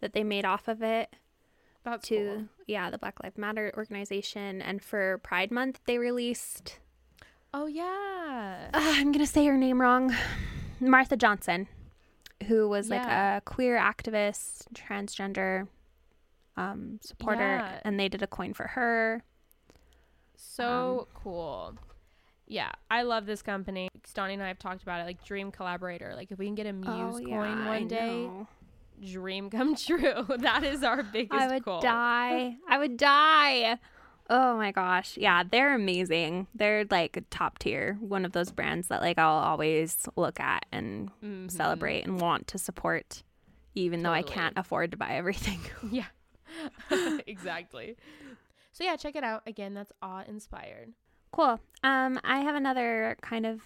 [0.00, 1.12] that they made off of it
[1.90, 2.44] That's to cool.
[2.66, 4.60] yeah, the Black Lives Matter organization.
[4.62, 6.78] And for Pride Month, they released
[7.54, 8.68] Oh yeah.
[8.74, 10.14] uh, I'm gonna say her name wrong.
[10.80, 11.66] Martha Johnson,
[12.46, 15.66] who was like a queer activist, transgender
[16.56, 17.80] um, supporter, Yeah.
[17.84, 19.22] and they did a coin for her.
[20.36, 21.74] So cool.
[22.46, 23.88] Yeah, I love this company.
[24.04, 26.14] Stoney and I have talked about it, like dream collaborator.
[26.16, 28.46] Like if we can get a Muse Oh, yeah, coin I one day, know.
[29.04, 30.24] Dream come true.
[30.38, 31.80] that is our biggest I would goal.
[31.80, 32.56] die.
[32.68, 33.78] I would die.
[34.30, 35.16] Oh my gosh.
[35.16, 36.48] Yeah, they're amazing.
[36.54, 37.96] They're like top tier.
[38.00, 41.50] One of those brands that like I'll always look at and Mhm.
[41.50, 43.22] celebrate and want to support
[43.74, 45.60] even though I can't afford to buy everything.
[45.90, 46.06] Yeah.
[47.26, 47.96] exactly.
[48.72, 49.42] So yeah, check it out.
[49.46, 50.92] Again, that's awe inspired.
[51.32, 51.60] Cool.
[51.82, 53.60] Um, I have another kind of,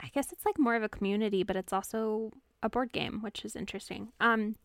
[0.00, 3.44] I guess it's like more of a community, but it's also a board game, which
[3.44, 4.08] is interesting.
[4.20, 4.56] Um,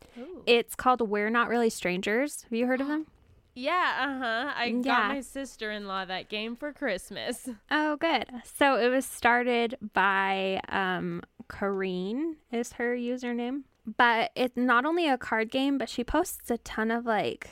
[0.45, 2.43] it's called We're Not Really Strangers.
[2.43, 3.07] Have you heard of them?
[3.55, 4.53] yeah, uh-huh.
[4.55, 4.81] I Yeah.
[4.81, 7.47] got my sister-in-law that game for Christmas.
[7.71, 8.25] Oh, good.
[8.57, 13.63] So it was started by um, Kareen is her username,
[13.97, 17.49] but it's not only a card game, but she posts a ton of like,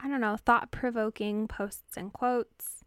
[0.00, 2.84] I don't know, thought provoking posts and quotes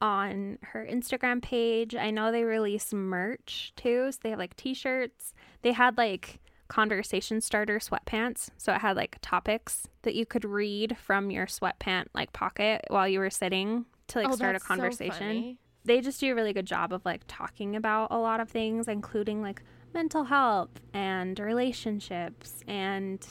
[0.00, 1.94] on her Instagram page.
[1.94, 4.10] I know they release merch too.
[4.10, 5.32] So they have like t shirts.
[5.62, 8.50] They had like conversation starter sweatpants.
[8.56, 13.08] So it had like topics that you could read from your sweatpant like pocket while
[13.08, 16.34] you were sitting to like oh, start a that's so conversation they just do a
[16.34, 20.70] really good job of like talking about a lot of things, including like mental health
[20.92, 23.26] and relationships and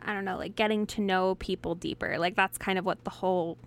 [0.00, 2.18] I don't know, like getting to know people deeper.
[2.18, 3.58] Like that's kind of what the whole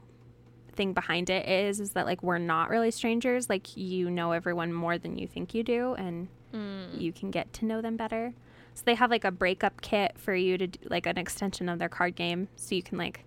[0.74, 3.50] thing behind it is is that like we're not really strangers.
[3.50, 7.00] Like you know everyone more than you think you do and Mm.
[7.00, 8.34] you can get to know them better.
[8.74, 11.78] So they have like a breakup kit for you to do, like an extension of
[11.80, 13.26] their card game so you can like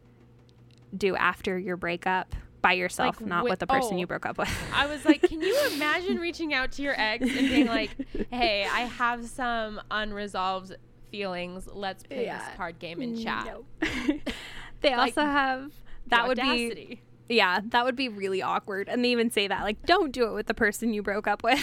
[0.97, 3.99] do after your breakup by yourself, Like, not wi- with the person oh.
[3.99, 4.49] you broke up with.
[4.72, 7.91] I was like, can you imagine reaching out to your ex and being like,
[8.31, 10.75] "Hey, I have some unresolved
[11.11, 11.68] feelings.
[11.70, 12.39] Let's play Yeah.
[12.39, 13.59] this card game and chat."
[14.81, 15.72] they Like, also have The
[16.11, 17.01] that would be.
[17.29, 18.89] Yeah, that would be really awkward.
[18.89, 21.43] And they even say that like don't do it with the person you broke up
[21.43, 21.61] with.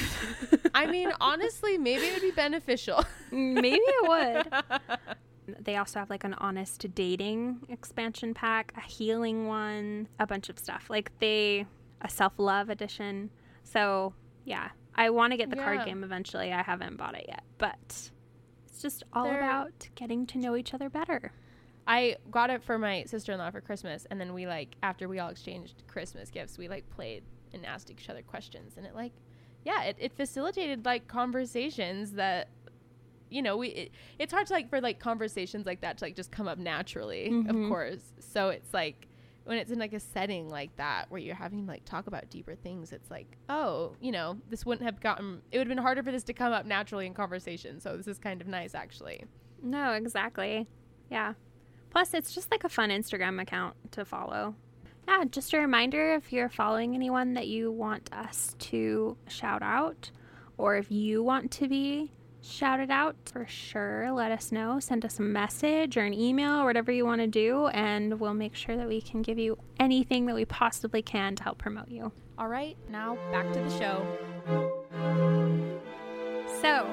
[0.73, 3.03] I mean, honestly, maybe it would be beneficial.
[3.31, 4.79] Mm, maybe it would.
[5.59, 10.57] They also have like an honest dating expansion pack, a healing one, a bunch of
[10.57, 10.85] stuff.
[10.89, 11.65] Like they
[12.01, 13.29] a self-love edition.
[13.63, 14.13] So,
[14.45, 14.69] yeah.
[14.95, 15.63] I want to get the Yeah.
[15.63, 16.53] card game eventually.
[16.53, 17.75] I haven't bought it yet, but
[18.65, 21.33] it's just all They're- about getting to know each other better.
[21.87, 25.29] I got it for my sister-in-law for Christmas, and then we like after we all
[25.29, 27.23] exchanged Christmas gifts, we like played
[27.53, 29.13] and asked each other questions, and it like,
[29.65, 32.49] yeah, it, it facilitated like conversations that,
[33.29, 36.15] you know, we it, it's hard to like for like conversations like that to like
[36.15, 37.49] just come up naturally, Mhm.
[37.49, 38.13] of course.
[38.19, 39.07] So it's like
[39.43, 42.53] when it's in like a setting like that where you're having like talk about deeper
[42.55, 45.41] things, it's like, oh, you know, this wouldn't have gotten.
[45.51, 47.79] It would have been harder for this to come up naturally in conversation.
[47.79, 49.25] So this is kind of nice, actually.
[49.63, 50.67] No, exactly.
[51.09, 51.33] Yeah.
[51.91, 54.55] Plus, it's just like a fun Instagram account to follow.
[55.07, 60.09] Yeah, just a reminder if you're following anyone that you want us to shout out,
[60.57, 62.11] or if you want to be
[62.41, 64.79] shouted out, for sure, let us know.
[64.79, 68.33] Send us a message or an email or whatever you want to do, and we'll
[68.33, 71.89] make sure that we can give you anything that we possibly can to help promote
[71.89, 72.11] you.
[72.37, 75.40] All right, now back to the show.
[76.61, 76.85] So,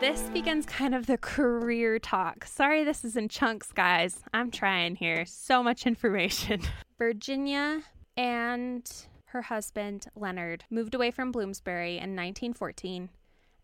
[0.00, 2.44] this begins kind of the career talk.
[2.44, 4.20] Sorry, this is in chunks, guys.
[4.34, 5.24] I'm trying here.
[5.24, 6.60] So much information.
[6.98, 7.80] Virginia
[8.18, 8.86] and
[9.28, 13.08] her husband, Leonard, moved away from Bloomsbury in 1914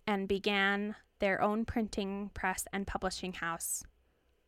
[0.06, 3.84] and began their own printing press and publishing house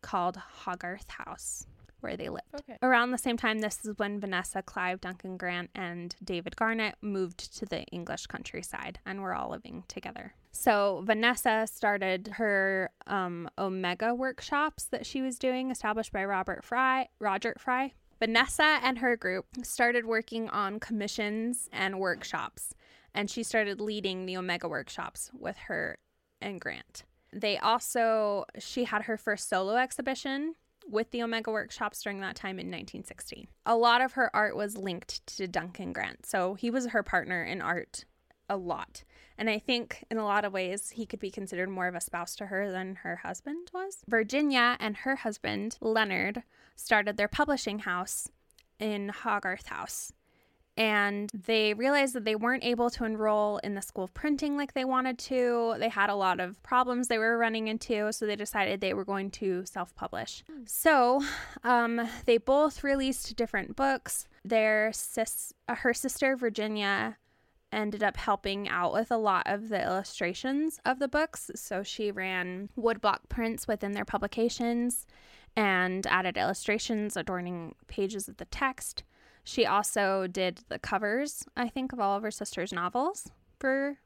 [0.01, 1.67] called Hogarth House,
[2.03, 2.47] where they lived.
[2.55, 2.77] Okay.
[2.83, 7.57] Around the same time, this is when Vanessa, Clive, Duncan Grant, and David Garnett moved
[7.59, 10.35] to the English countryside and were all living together.
[10.53, 17.09] So Vanessa started her um, Omega workshops that she was doing, established by Robert Fry,
[17.19, 17.93] Roger Fry.
[18.21, 22.75] Vanessa and her group started working on commissions and workshops,
[23.15, 25.99] and she started leading the Omega workshops with her
[26.41, 27.05] and Grant.
[27.33, 30.55] They also, she had her first solo exhibition
[30.89, 33.49] with the Omega workshops during that time in 1916.
[33.67, 37.43] A lot of her art was linked to Duncan Grant, so he was her partner
[37.43, 38.05] in art
[38.49, 39.05] a lot.
[39.39, 42.01] And I think in a lot of ways he could be considered more of a
[42.01, 44.05] spouse to her than her husband was.
[44.07, 46.43] Virginia and her husband, Leonard,
[46.77, 48.29] started their publishing house
[48.79, 50.13] in Hogarth House.
[50.83, 54.75] And they realized that they weren't able to enroll in the school of printing like
[54.75, 55.77] they wanted to.
[55.79, 59.05] They had a lot of problems they were running into, so they decided they were
[59.05, 60.43] going to self publish.
[60.65, 61.23] So
[61.63, 64.27] um, they both released different books.
[64.45, 67.17] Their sis, uh, her sister Virginia
[67.71, 71.49] ended up helping out with a lot of the illustrations of the books.
[71.55, 75.07] So she ran woodblock prints within their publications
[75.55, 79.05] and added illustrations adorning pages of the text.
[79.45, 83.29] She also did the covers, I think, of all of her sister's novels
[83.59, 83.99] for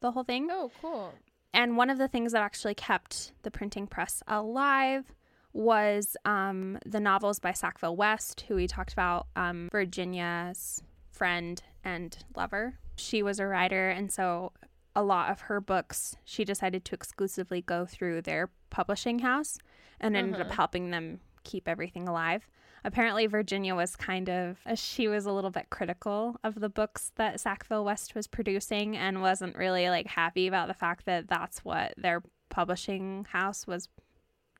[0.00, 0.48] the whole thing.
[0.50, 1.14] Oh, cool.
[1.52, 5.04] And one of the things that actually kept the printing press alive
[5.52, 10.82] was um, the novels by Sackville West, who we talked about, um, Virginia's
[11.12, 12.74] friend and lover.
[12.96, 14.52] She was a writer, and so
[14.96, 19.58] a lot of her books she decided to exclusively go through their publishing house
[20.00, 20.56] and ended up Uh-huh.
[20.56, 22.48] helping them keep everything alive.
[22.84, 27.12] Apparently, Virginia was kind of, uh, she was a little bit critical of the books
[27.16, 31.64] that Sackville West was producing and wasn't really like happy about the fact that that's
[31.64, 33.88] what their publishing house was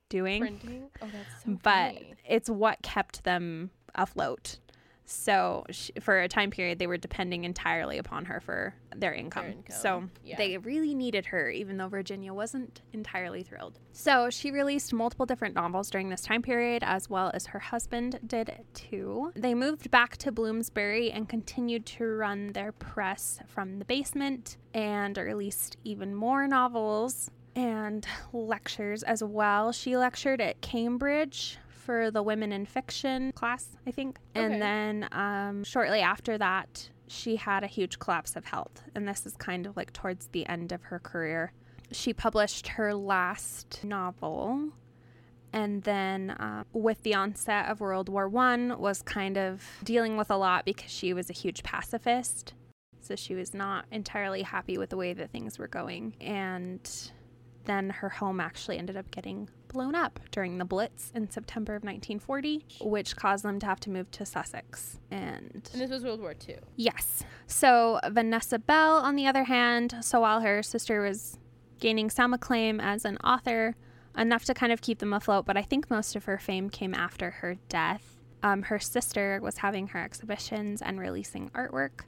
[0.09, 0.41] doing.
[0.41, 0.91] Printing.
[1.03, 2.14] Oh, that's so but funny.
[2.27, 4.59] it's what kept them afloat.
[5.07, 9.46] So sh for a time period, they were depending entirely upon her for their income.
[9.46, 10.36] income, So yeah.
[10.36, 13.78] they really needed her, even though Virginia wasn't entirely thrilled.
[13.92, 18.20] So she released multiple different novels during this time period, as well as her husband
[18.26, 19.32] did too.
[19.36, 25.16] They moved back to Bloomsbury and continued to run their press from the basement and
[25.16, 29.70] released even more novels and lectures as well.
[29.72, 34.18] She lectured at Cambridge for the Women in Fiction class, I think.
[34.35, 34.45] Okay.
[34.45, 38.82] And then um, shortly after that, she had a huge collapse of health.
[38.95, 41.53] And this is kind of like towards the end of her career.
[41.93, 44.70] She published her last novel.
[45.53, 50.30] And then, uh, with the onset of World War One, was kind of dealing with
[50.30, 52.55] a lot because she was a huge pacifist.
[53.01, 56.16] So she was not entirely happy with the way that things were going.
[56.20, 56.91] And
[57.66, 61.83] then her home actually ended up getting blown up during the Blitz in September of
[61.83, 65.01] 1940, which caused them to have to move to Sussex.
[65.11, 66.57] And And this was World War II.
[66.77, 67.25] yes.
[67.47, 71.39] So Vanessa Bell, on the other hand, so while her sister was
[71.81, 73.75] gaining some acclaim as an author,
[74.16, 76.95] enough to kind of keep them afloat, but I think most of her fame came
[76.95, 78.16] after her death.
[78.45, 82.03] Um, her sister was having her exhibitions and releasing artwork.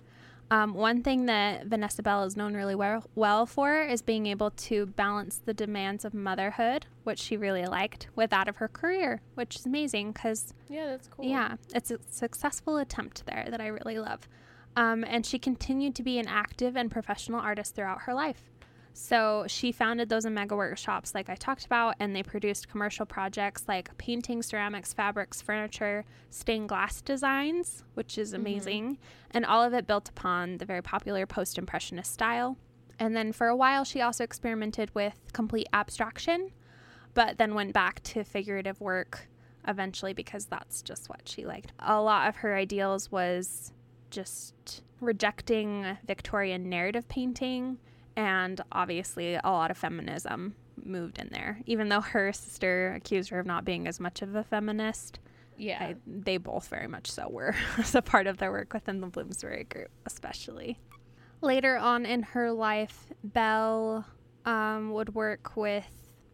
[0.51, 4.51] Um, one thing that Vanessa Bell is known really well, well for is being able
[4.53, 9.21] to balance the demands of motherhood, which she really liked, with that of her career,
[9.35, 11.25] which is amazing because Yeah, that's cool.
[11.25, 14.29] yeah, it's a successful attempt there that I really love.
[14.77, 18.43] Um, and she continued to be an active and professional artist throughout her life.
[18.99, 23.65] So she founded those Omega workshops, like I talked about, and they produced commercial projects
[23.69, 28.41] like painting, ceramics, fabrics, furniture, stained glass designs, which is mm-hmm.
[28.41, 28.99] amazing.
[29.33, 32.57] And all of it built upon the very popular post impressionist style.
[32.99, 36.53] And then for a while, she also experimented with complete abstraction,
[37.13, 39.29] but then went back to figurative work
[39.69, 41.71] eventually because that's just what she liked.
[41.81, 43.73] A lot of her ideals was
[44.11, 47.77] just rejecting Victorian narrative painting
[48.17, 51.61] and obviously a lot of feminism moved in there.
[51.67, 55.19] Even though her sister accused her of not being as much of a feminist,
[55.57, 55.79] Yeah.
[55.83, 59.07] I, they both very much so were as a part of their work within the
[59.07, 60.79] Bloomsbury group, especially.
[61.43, 64.07] Later on in her life, Bell
[64.45, 65.87] um, would work with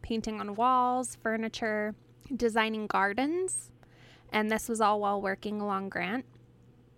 [0.02, 1.94] painting on walls, furniture,
[2.34, 3.70] designing gardens,
[4.32, 6.24] and this was all while working along Grant.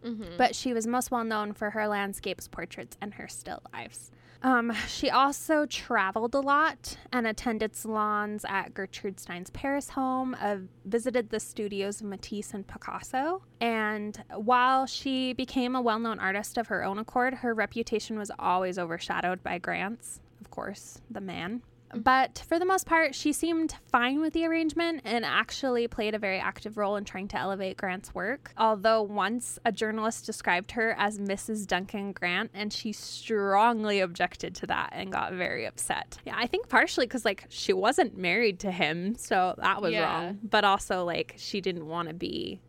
[0.04, 0.36] mm-hmm.
[0.36, 4.10] But she was most well known for her landscapes, portraits, and her still lifes.
[4.44, 10.56] Um, she also traveled a lot and attended salons at Gertrude Stein's Paris home, uh,
[10.84, 13.42] visited the studios of Matisse and Picasso.
[13.62, 18.30] And while she became a well known artist of her own accord, her reputation was
[18.38, 21.62] always overshadowed by Grant's, of course, the man.
[21.96, 26.18] But for the most part, she seemed fine with the arrangement and actually played a
[26.18, 28.52] very active role in trying to elevate Grant's work.
[28.56, 31.66] Although once a journalist described her as Mrs.
[31.66, 36.18] Duncan Grant, and she strongly objected to that and got very upset.
[36.24, 40.24] Yeah, I think partially because, like, she wasn't married to him, so that was Yeah.
[40.24, 40.40] wrong.
[40.42, 42.60] But also, like, she didn't want to be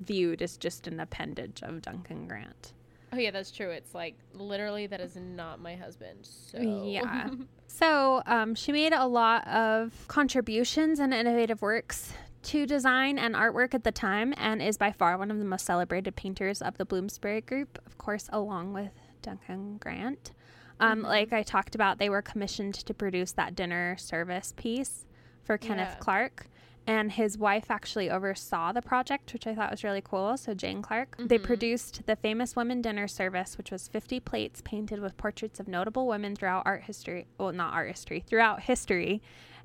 [0.00, 2.72] viewed as just an appendage of Duncan Grant.
[3.12, 3.70] Oh yeah, that's true.
[3.70, 6.18] It's like literally that is not my husband.
[6.22, 7.30] So Yeah.
[7.72, 13.74] So um, she made a lot of contributions and innovative works to design and artwork
[13.74, 16.84] at the time and is by far one of the most celebrated painters of the
[16.84, 18.90] Bloomsbury group, of course, along with
[19.22, 20.32] Duncan Grant.
[20.80, 25.06] Um, Like I talked about, they were commissioned to produce that dinner service piece
[25.44, 25.98] for Kenneth Yeah.
[26.00, 26.46] Clark.
[26.86, 30.36] And his wife actually oversaw the project, which I thought was really cool.
[30.36, 31.16] So, Jane Clark.
[31.18, 31.44] They Mhm.
[31.44, 36.06] produced the famous women dinner service, which was 50 plates painted with portraits of notable
[36.08, 37.26] women throughout art history.
[37.38, 39.22] Well, not art history, throughout history.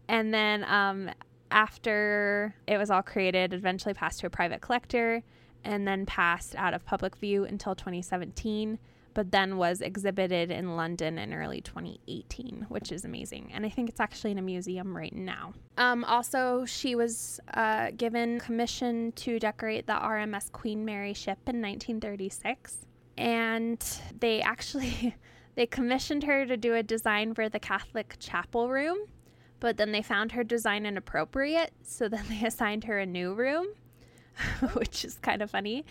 [0.07, 1.09] And then um,
[1.49, 5.23] after it was all created, eventually passed to a private collector
[5.63, 8.77] and then passed out of public view until 2017,
[9.15, 13.49] but then was exhibited in London in early 2018, which is amazing.
[13.51, 15.53] And I think it's actually in a museum right now.
[15.77, 21.61] Um, also, she was uh, given commission to decorate the RMS Queen Mary ship in
[21.61, 22.85] 1936,
[23.17, 23.83] and
[24.19, 25.15] they actually
[25.55, 28.99] they commissioned her to do a design for the Catholic chapel room
[29.59, 33.65] but then they found her design inappropriate, so then they assigned her a new room,
[34.73, 35.85] which is kind of funny.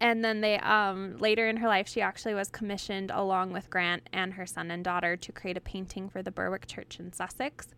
[0.00, 4.08] And then they um, later in her life, she actually was commissioned along with Grant
[4.12, 7.68] and her son and daughter to create a painting for the Berwick Church in Sussex,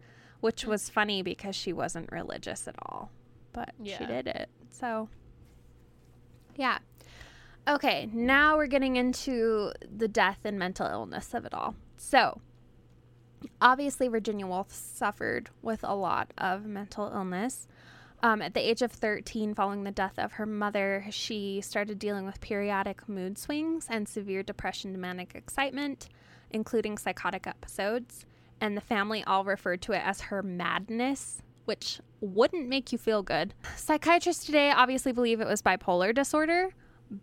[0.41, 3.11] which was funny because she wasn't religious at all,
[3.53, 4.49] but she did it.
[4.71, 5.09] So,
[6.55, 6.79] yeah.
[7.67, 11.75] Okay, now we're getting into the death and mental illness of it all.
[11.97, 12.41] So,
[13.61, 17.67] obviously Virginia Woolf suffered with a lot of mental illness.
[18.25, 22.25] Um, at the age of 13, following the death of her mother, she started dealing
[22.25, 26.09] with periodic mood swings and severe depression manic excitement,
[26.51, 28.25] including psychotic episodes.
[28.61, 33.23] And the family all referred to it as her madness, which wouldn't make you feel
[33.25, 33.55] good.
[33.77, 36.69] Psychiatrists today obviously believe it was bipolar disorder,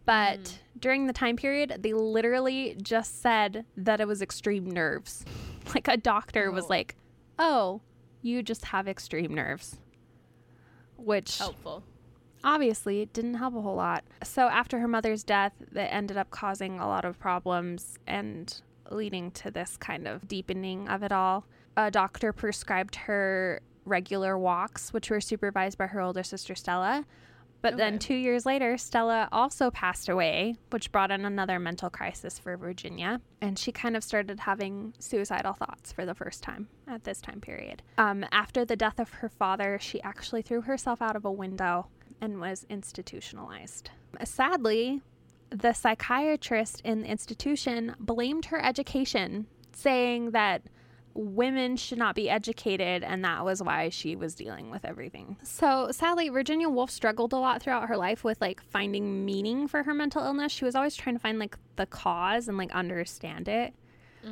[0.06, 5.24] but during the time period, they literally just said that it was extreme nerves.
[5.76, 6.70] Like a doctor was Oh.
[6.70, 6.96] like,
[7.38, 7.82] "Oh,
[8.24, 9.78] you just have extreme nerves."
[11.00, 11.84] Which Helpful.
[12.44, 14.04] obviously it didn't help a whole lot.
[14.24, 19.32] So after her mother's death, that ended up causing a lot of problems and leading
[19.32, 21.46] to this kind of deepening of it all.
[21.78, 27.06] A doctor prescribed her regular walks, which were supervised by her older sister Stella.
[27.62, 32.40] But then two years later, Stella also passed away, which brought in another mental crisis
[32.40, 33.22] for Virginia.
[33.42, 37.42] And she kind of started having suicidal thoughts for the first time at this time
[37.42, 37.82] period.
[37.98, 41.88] Um, after the death of her father, she actually threw herself out of a window
[42.22, 43.90] and was institutionalized.
[44.24, 45.02] Sadly,
[45.50, 50.62] the psychiatrist in the institution blamed her education, saying that
[51.14, 55.38] women should not be educated, and that was why she was dealing with everything.
[55.44, 59.84] So, sadly, Virginia Woolf struggled a lot throughout her life with like finding meaning for
[59.84, 60.52] her mental illness.
[60.52, 63.74] She was always trying to find like the cause and like understand it,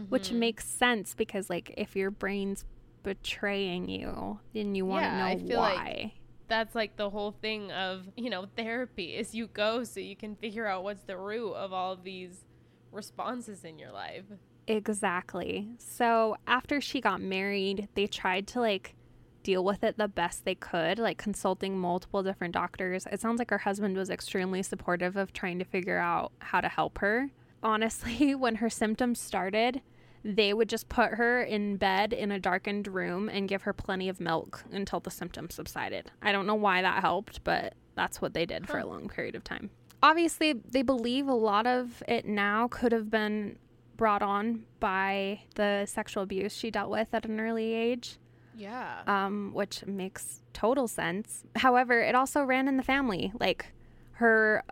[0.10, 0.36] which Mhm.
[0.40, 2.66] makes sense because like if your brain's
[3.04, 6.14] betraying you, then you want to Yeah, know I feel like- why.
[6.50, 10.34] that's like the whole thing of you know therapy is you go so you can
[10.36, 12.46] figure out what's the root of all of these
[12.92, 14.24] responses in your life
[14.68, 15.70] Exactly.
[15.80, 18.96] So after she got married, they tried to like
[19.44, 23.08] deal with it the best they could, like consulting multiple different doctors.
[23.10, 26.68] It sounds like her husband was extremely supportive of trying to figure out how to
[26.68, 27.30] help her.
[27.64, 29.82] Honestly, when her symptoms started,
[30.24, 34.10] they would just put her in bed in a darkened room and give her plenty
[34.10, 36.12] of milk until the symptoms subsided.
[36.22, 39.36] I don't know why that helped, but that's what they did for a long period
[39.36, 39.70] of time.
[40.04, 43.58] Obviously, they believe a lot of it now could have been
[43.98, 48.18] brought on by the sexual abuse she dealt with at an early age,
[48.56, 51.44] yeah um, which makes total sense.
[51.56, 53.32] However, it also ran in the family.
[53.40, 53.74] Like
[54.14, 54.64] her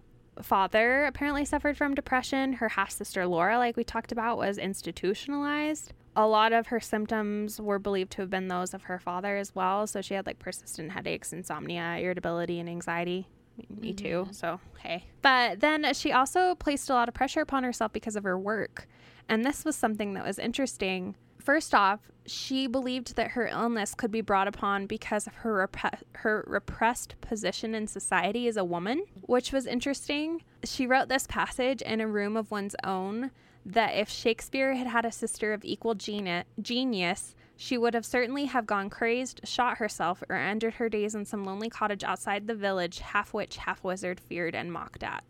[0.41, 2.53] father apparently suffered from depression.
[2.53, 5.93] Her half sister Laura, like we talked about, was institutionalized.
[6.17, 9.53] A lot of her symptoms were believed to have been those of her father as
[9.53, 9.85] well.
[9.85, 13.27] So she had like persistent headaches, insomnia, irritability, and anxiety.
[13.69, 14.27] Me too.
[14.31, 15.05] So, hey.
[15.21, 18.87] But then she also placed a lot of pressure upon herself because of her work.
[19.27, 21.15] And this was something that was interesting.
[21.39, 26.01] First off, she believed that her illness could be brought upon because of her repre-
[26.13, 30.43] her repressed position in society as a woman, which was interesting.
[30.63, 33.29] She wrote this passage in a room of one's own
[33.65, 38.45] that if Shakespeare had had a sister of equal geni- genius, she would have certainly
[38.45, 42.55] have gone crazed, shot herself, or ended her days in some lonely cottage outside the
[42.55, 45.23] village, half witch, half wizard, feared and mocked at.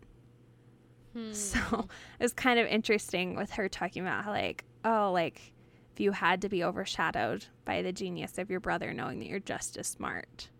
[1.16, 1.32] Hmm.
[1.32, 1.58] So
[2.20, 5.52] it was kind of interesting with her talking about how, like, oh, like,
[5.94, 9.40] if you had to be overshadowed by the genius of your brother, knowing that you're
[9.40, 10.50] just as smart,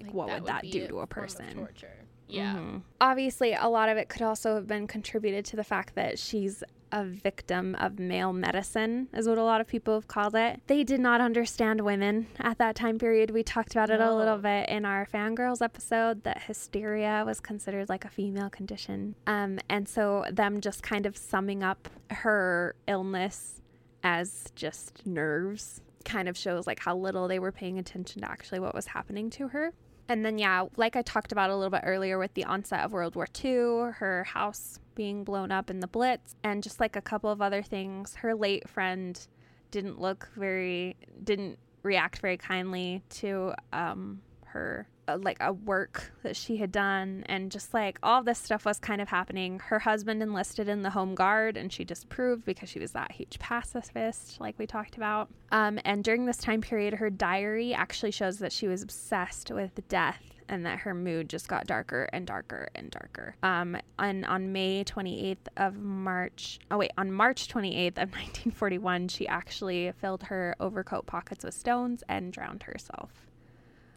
[0.00, 1.54] like, what would that be do to a person?
[1.54, 1.90] torture
[2.26, 2.82] yeah Mhm.
[3.02, 6.64] Obviously, a lot of it could also have been contributed to the fact that she's
[6.94, 10.60] a victim of male medicine, is what a lot of people have called it.
[10.68, 13.32] They did not understand women at that time period.
[13.32, 17.88] We talked about it a little bit in our fangirls episode that hysteria was considered
[17.88, 19.16] like a female condition.
[19.26, 23.60] Um, and so, them just kind of summing up her illness
[24.04, 28.60] as just nerves kind of shows like how little they were paying attention to actually
[28.60, 29.72] what was happening to her.
[30.08, 32.92] And then, yeah, like I talked about a little bit earlier with the onset of
[32.92, 37.00] World War II, her house being blown up in the Blitz, and just like a
[37.00, 39.26] couple of other things, her late friend
[39.70, 46.36] didn't look very, didn't react very kindly to um, her uh, like a work that
[46.36, 50.22] she had done and just like all this stuff was kind of happening her husband
[50.22, 54.58] enlisted in the home guard and she disapproved because she was that huge pacifist like
[54.58, 58.68] we talked about um, and during this time period her diary actually shows that she
[58.68, 63.34] was obsessed with death and that her mood just got darker and darker and darker.
[63.42, 69.26] Um, and on May 28th of March, oh wait, on March 28th of 1941, she
[69.26, 73.10] actually filled her overcoat pockets with stones and drowned herself.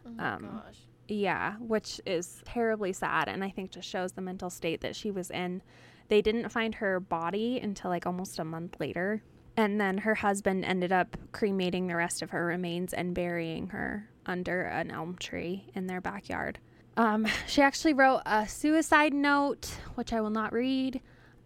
[0.06, 0.78] Oh my Um, gosh.
[1.08, 5.10] Yeah, which is terribly sad and I think just shows the mental state that she
[5.10, 5.62] was in.
[6.08, 9.22] They didn't find her body until like almost a month later.
[9.56, 14.08] And then her husband ended up cremating the rest of her remains and burying her
[14.24, 16.58] under an elm tree in their backyard.
[16.96, 21.00] Um, she actually wrote a suicide note, which I will not read.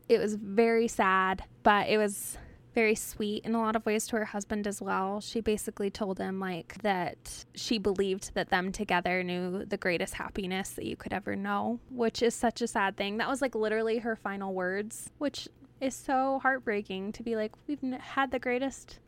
[0.09, 2.37] It was very sad, but it was
[2.75, 5.21] very sweet in a lot of ways to her husband as well.
[5.21, 10.71] She basically told him like that she believed that them together knew the greatest happiness
[10.71, 13.19] that you could ever know, which is such a sad thing.
[13.19, 15.49] That was like literally her final words, which
[15.81, 19.01] is so heartbreaking to be like we've had the greatest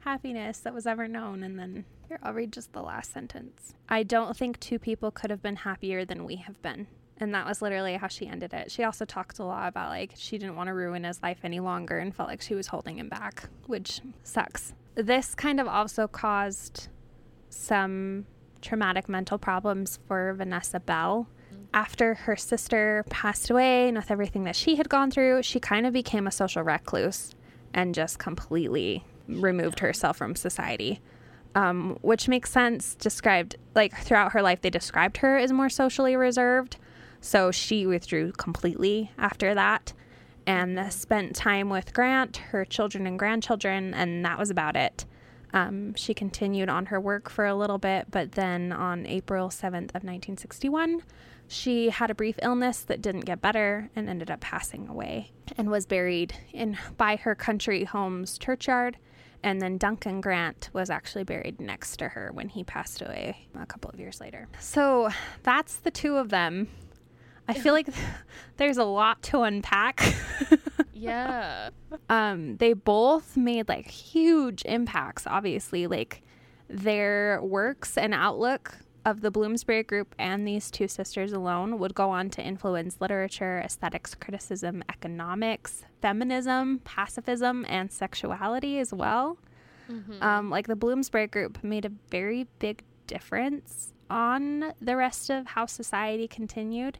[0.00, 3.74] happiness that was ever known and then here I'll read just the last sentence.
[3.88, 6.86] I don't think two people could have been happier than we have been.
[7.20, 8.70] And that was literally how she ended it.
[8.70, 11.60] She also talked a lot about like she didn't want to ruin his life any
[11.60, 14.72] longer and felt like she was holding him back, which sucks.
[14.94, 16.88] This kind of also caused
[17.50, 18.26] some
[18.62, 21.28] traumatic mental problems for Vanessa Bell.
[21.74, 25.86] After her sister passed away and with everything that she had gone through, she kind
[25.86, 27.34] of became a social recluse
[27.74, 31.00] and just completely removed herself from society.
[31.54, 32.94] Um, which makes sense.
[32.94, 36.76] Described like throughout her life, they described her as more socially reserved.
[37.20, 39.92] So she withdrew completely after that
[40.46, 45.04] and spent time with Grant, her children and grandchildren, and that was about it.
[45.52, 49.94] Um, she continued on her work for a little bit, but then on April 7th
[49.94, 51.02] of 1961,
[51.46, 55.70] she had a brief illness that didn't get better and ended up passing away and
[55.70, 58.98] was buried in by her country home's churchyard.
[59.42, 63.66] And then Duncan Grant was actually buried next to her when he passed away a
[63.66, 64.48] couple of years later.
[64.58, 65.10] So
[65.42, 66.68] that's the two of them.
[67.48, 67.88] I feel like
[68.58, 70.00] there's a lot to unpack.
[71.00, 71.70] Yeah.
[72.08, 75.86] um, they both made like huge impacts, obviously.
[75.86, 76.22] Like
[76.68, 78.74] their works and outlook
[79.04, 83.60] of the Bloomsbury group and these two sisters alone would go on to influence literature,
[83.64, 89.38] aesthetics, criticism, economics, feminism, pacifism, and sexuality as well.
[89.88, 90.20] Mhm.
[90.20, 95.66] Um, like the Bloomsbury group made a very big difference on the rest of how
[95.66, 96.98] society continued.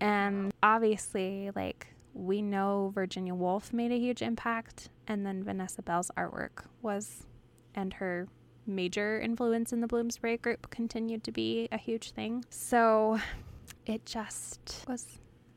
[0.00, 6.10] And obviously, like we know Virginia Woolf made a huge impact, and then Vanessa Bell's
[6.16, 7.26] artwork was,
[7.74, 8.28] and her
[8.66, 12.44] major influence in the Bloomsbury group continued to be a huge thing.
[12.50, 13.18] So
[13.86, 15.06] it just was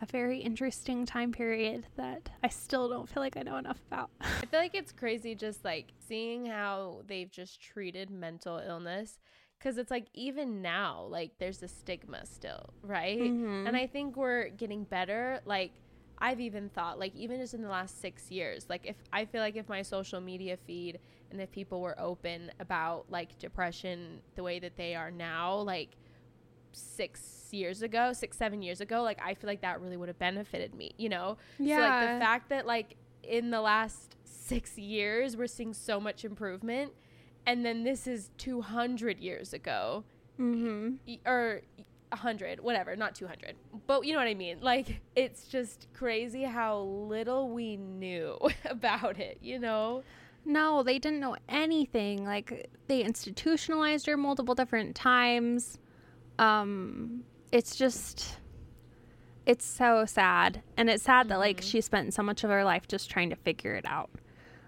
[0.01, 4.09] a very interesting time period that I still don't feel like I know enough about.
[4.21, 9.19] I feel like it's crazy just like seeing how they've just treated mental illness
[9.61, 13.19] because it's like even now like there's a stigma still, right?
[13.19, 13.67] Mhm.
[13.67, 15.71] And I think we're getting better like
[16.17, 19.41] I've even thought like even just in the last 6 years like if I feel
[19.41, 20.99] like if my social media feed
[21.31, 25.95] and if people were open about like depression the way that they are now like
[26.73, 30.19] 6 years ago, 6 7 years ago, like I feel like that really would have
[30.19, 31.37] benefited me, you know?
[31.59, 35.99] yeah So like the fact that like in the last six years we're seeing so
[35.99, 36.93] much improvement,
[37.45, 40.03] and then this is two hundred years ago,
[40.39, 40.95] mm-hmm.
[41.07, 41.61] y- or
[42.11, 43.55] a hundred, whatever, not two hundred,
[43.87, 44.59] but you know what I mean.
[44.61, 50.03] Like it's just crazy how little we knew about it, you know?
[50.43, 52.25] No, they didn't know anything.
[52.25, 55.77] Like they institutionalized her multiple different times.
[56.39, 58.37] Um it's just
[59.45, 60.61] it's so sad.
[60.77, 61.63] And it's sad that like Mhm.
[61.71, 64.09] she spent so much of her life just trying to figure it out.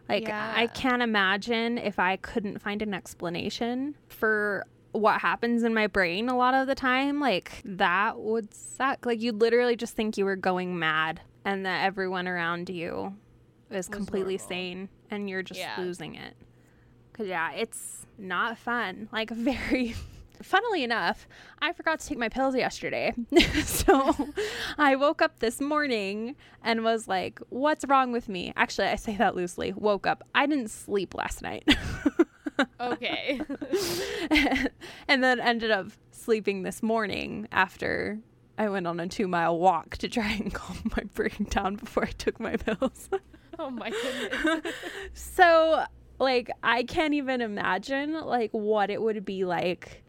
[0.09, 5.87] Like I can't imagine if I couldn't find an explanation for what happens in my
[5.87, 7.19] brain a lot of the time.
[7.19, 9.05] Like that would suck.
[9.05, 13.15] Like you'd literally just think you were going mad and that everyone around you
[13.71, 14.47] is completely normal.
[14.49, 15.75] sane and you're just Yeah.
[15.79, 16.35] losing it.
[17.13, 19.09] Cause yeah, it's not fun.
[19.11, 19.95] Like very
[20.43, 21.27] funnily enough,
[21.61, 23.13] I forgot to take my pills yesterday.
[23.63, 24.13] so
[24.77, 28.53] I woke up this morning and was like, what's wrong with me?
[28.55, 29.73] Actually, I say that loosely.
[29.73, 30.23] Woke up.
[30.35, 31.67] I didn't sleep last night.
[32.79, 33.41] Okay.
[35.07, 38.19] and then ended up sleeping this morning after
[38.57, 42.05] I went on a two mile walk to try and calm my brain down before
[42.05, 43.09] I took my pills.
[43.59, 44.73] Oh my goodness.
[45.13, 45.85] so,
[46.19, 50.02] like, I can't even imagine like what it would be like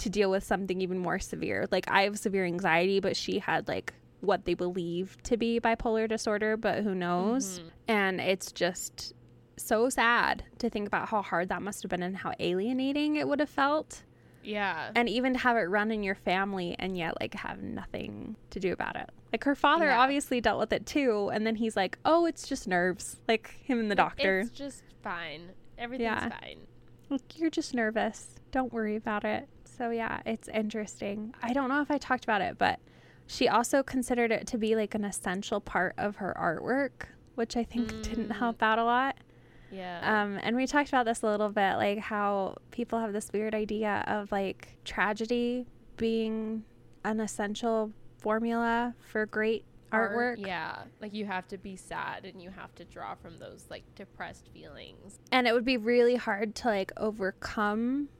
[0.00, 1.66] to deal with something even more severe.
[1.70, 6.08] Like, I have severe anxiety, but she had like what they believe to be bipolar
[6.08, 7.60] disorder, but who knows?
[7.60, 7.70] Mhm.
[7.88, 9.14] And it's just
[9.56, 13.26] so sad to think about how hard that must have been and how alienating it
[13.28, 14.02] would have felt.
[14.42, 14.90] Yeah.
[14.94, 18.60] And even to have it run in your family and yet like have nothing to
[18.60, 19.10] do about it.
[19.32, 20.00] Like her father Yeah.
[20.00, 21.30] obviously dealt with it too.
[21.32, 23.20] And then he's like, oh, it's just nerves.
[23.28, 24.40] Like him and the doctor.
[24.40, 25.50] It's just fine.
[25.76, 26.28] Everything's Yeah.
[26.40, 26.60] fine.
[27.10, 28.36] Like, you're just nervous.
[28.52, 29.48] Don't worry about it.
[29.80, 31.34] So yeah, it's interesting.
[31.42, 32.80] I don't know if I talked about it, but
[33.26, 37.64] she also considered it to be like an essential part of her artwork, which I
[37.64, 38.36] think didn't Mm.
[38.36, 39.16] help out a lot.
[39.72, 40.00] Yeah.
[40.02, 43.54] Um, and we talked about this a little bit, like how people have this weird
[43.54, 45.64] idea of like tragedy
[45.96, 46.62] being
[47.06, 50.46] an essential formula for great Art, artwork.
[50.46, 50.82] Yeah.
[51.00, 54.48] Like you have to be sad and you have to draw from those like depressed
[54.52, 55.18] feelings.
[55.32, 58.10] And it would be really hard to like overcome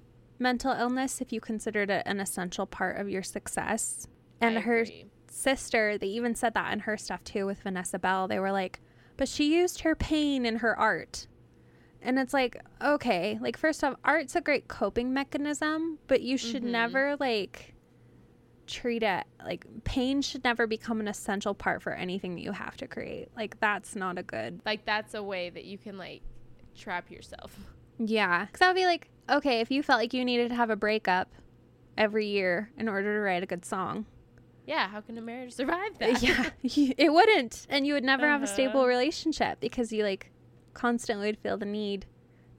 [0.40, 4.06] mental illness if you considered it an essential part of your success.
[4.40, 5.06] And I her agree.
[5.30, 8.26] sister, they even said that in her stuff too with Vanessa Bell.
[8.26, 8.80] They were like,
[9.16, 11.26] but she used her pain in her art.
[12.02, 16.62] And it's like, okay, like first off, art's a great coping mechanism, but you should
[16.62, 16.70] Mhm.
[16.70, 17.74] never like
[18.66, 22.76] treat it like pain should never become an essential part for anything that you have
[22.76, 23.28] to create.
[23.36, 24.60] Like that's not a good.
[24.64, 26.22] Like that's a way that you can like
[26.76, 27.54] trap yourself.
[27.98, 30.70] Yeah, cuz that would be like, okay, if you felt like you needed to have
[30.70, 31.30] a breakup
[31.96, 34.06] every year in order to write a good song,
[34.66, 36.22] Yeah, how can a marriage survive that?
[36.22, 38.88] yeah it wouldn't and you would never have a stable Uh-huh.
[38.88, 40.30] relationship because you like
[40.74, 42.06] constantly would feel the need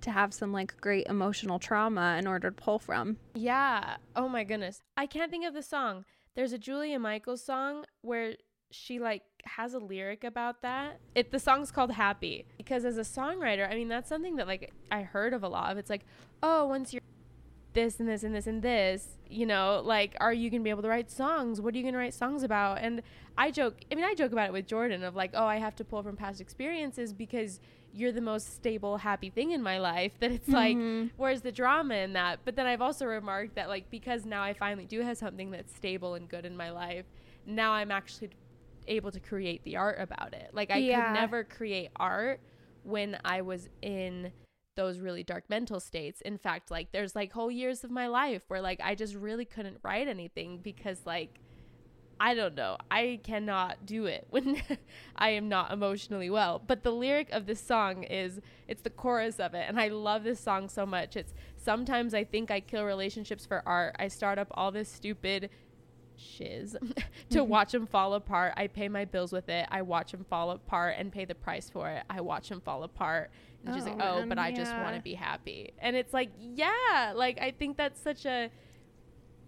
[0.02, 3.98] to have some like great emotional trauma in order to pull from Yeah.
[4.16, 4.82] Oh my goodness.
[4.98, 6.06] I can't think of the song.
[6.36, 8.34] There's a Julia Michaels song where
[8.72, 11.00] she like has a lyric about that.
[11.16, 14.72] It the song's called Happy because as a songwriter, I mean that's something that like
[14.92, 15.78] I heard of a lot of.
[15.78, 16.06] It's like,
[16.44, 17.02] "Oh, once you're
[17.74, 20.70] this and this and this and this, you know, like are you going to be
[20.70, 21.62] able to write songs?
[21.62, 23.02] What are you going to write songs about?" And
[23.38, 25.76] I joke, I mean I joke about it with Jordan of like, "Oh, I have
[25.78, 27.60] to pull from past experiences because
[27.94, 31.12] you're the most stable, happy thing in my life." That it's like Mhm.
[31.18, 34.54] where's the drama in that but then i've also remarked that like because now i
[34.54, 37.06] finally do have something that's stable and good in my life
[37.46, 38.30] now i'm actually
[38.88, 41.06] able to create the art about it like i Yeah.
[41.06, 42.40] could never create art
[42.84, 44.32] when i was in
[44.76, 48.44] those really dark mental states in fact like there's like whole years of my life
[48.48, 51.40] where like i just really couldn't write anything because like
[52.24, 52.78] I don't know.
[52.92, 54.62] I cannot do it when
[55.16, 56.62] I am not emotionally well.
[56.66, 60.24] But the lyric of this song is it's the chorus of it and I love
[60.24, 61.16] this song so much.
[61.16, 63.96] It's sometimes I think I kill relationships for art.
[63.98, 65.50] I start up all this stupid
[66.18, 66.72] shiz
[67.30, 67.50] to mm-hmm.
[67.50, 68.54] watch them fall apart.
[68.58, 69.68] I pay my bills with it.
[69.70, 72.04] I watch them fall apart and pay the price for it.
[72.10, 73.32] I watch them fall apart.
[73.66, 76.14] And she's Oh, like, "Oh, man, but I just want to be happy." And it's
[76.14, 78.50] like, "Yeah, like I think that's such a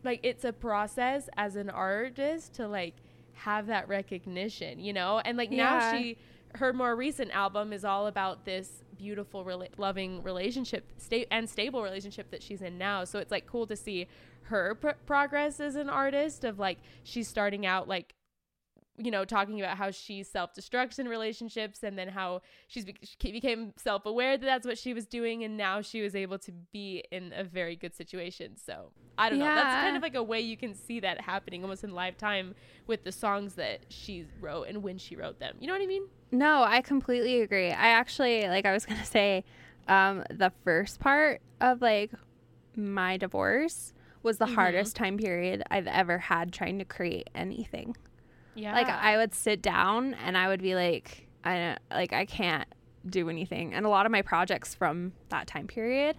[0.03, 2.95] like it's a process as an artist to like
[3.33, 5.21] have that recognition, you know?
[5.23, 6.17] And like now she
[6.55, 11.83] her more recent album is all about this beautiful rela- loving relationship sta- and stable
[11.83, 13.03] relationship that she's in now.
[13.03, 14.07] So it's like cool to see
[14.43, 18.13] her pr- progress as an artist of like she's starting out like
[18.97, 23.31] you know talking about how she self-destructs in relationships and then how she's be- she
[23.31, 27.03] became self-aware that that's what she was doing and now she was able to be
[27.11, 28.55] in a very good situation.
[28.57, 29.45] So i don't know.
[29.45, 32.53] That's kind of like a way you can see that happening almost in live time
[32.85, 35.55] with the songs that she wrote and when she wrote them.
[35.59, 36.03] You know what i mean
[36.33, 39.43] no i completely agree i actually like i was gonna say
[39.87, 42.11] um the first part of like
[42.75, 44.55] my divorce was the Mhm.
[44.55, 47.95] hardest time period i've ever had trying to create anything
[48.55, 52.25] yeah Like I would sit down and I would be like, I don't like I
[52.25, 52.67] can't
[53.09, 53.73] do anything.
[53.73, 56.15] And a lot of my projects from that time period,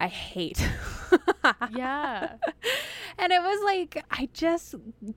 [0.00, 0.60] I hate.
[1.74, 2.34] yeah
[3.18, 4.74] and it was like I just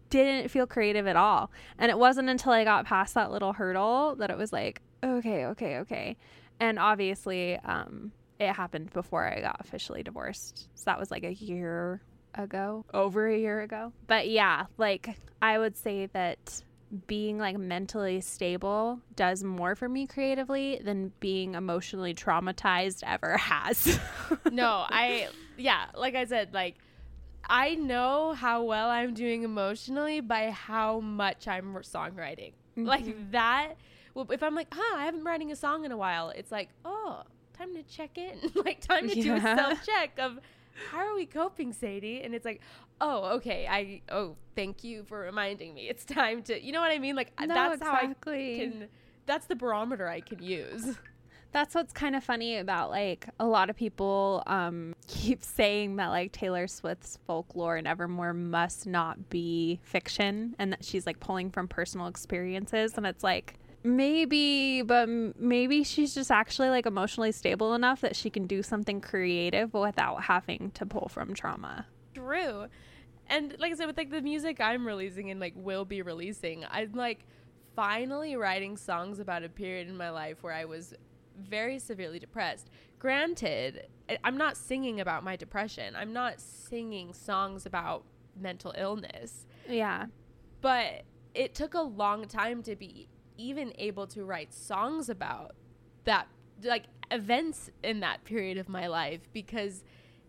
[0.09, 1.51] didn't feel creative at all.
[1.77, 5.45] And it wasn't until I got past that little hurdle that it was like, okay,
[5.47, 6.17] okay, okay.
[6.59, 10.69] And obviously, um, it happened before I got officially divorced.
[10.75, 12.01] So that was like a year
[12.35, 13.91] ago, over a year ago.
[14.07, 16.63] But yeah, like I would say that
[17.07, 23.99] being like mentally stable does more for me creatively than being emotionally traumatized ever has.
[24.51, 26.75] no i yeah like i said like
[27.47, 33.31] i know how well i'm doing emotionally by how much i'm songwriting like mm-hmm.
[33.31, 33.73] that
[34.15, 36.51] well, if i'm like huh i haven't been writing a song in a while it's
[36.51, 37.21] like oh
[37.57, 40.39] time to check in like time to do a self check of
[40.91, 42.21] how are we coping, Sadie?
[42.23, 42.61] And it's like,
[43.01, 43.67] oh, okay.
[43.69, 45.89] I oh, thank you for reminding me.
[45.89, 47.15] It's time to, you know what I mean?
[47.15, 48.57] Like No, that's exactly.
[48.57, 48.87] how I can.
[49.25, 50.97] That's the barometer I can use.
[51.51, 56.09] That's what's kind of funny about like a lot of people um keep saying that
[56.09, 61.49] like Taylor Swift's folklore and Evermore must not be fiction and that she's like pulling
[61.49, 67.31] from personal experiences and it's like maybe but m- maybe she's just actually like emotionally
[67.31, 71.87] stable enough that she can do something creative without having to pull from trauma.
[72.13, 72.67] True.
[73.29, 76.65] And like I said, with like the music I'm releasing and like will be releasing,
[76.69, 77.25] I'm like
[77.75, 80.93] finally writing songs about a period in my life where I was
[81.37, 82.69] very severely depressed.
[82.97, 83.87] Granted,
[84.23, 85.95] I'm not singing about my depression.
[85.95, 88.03] I'm not singing songs about
[88.39, 89.45] mental illness.
[89.67, 90.07] Yeah.
[90.61, 91.03] But
[91.33, 93.07] it took a long time to be
[93.37, 95.55] even able to write songs about
[96.03, 96.27] that
[96.63, 99.83] like events in that period of my life because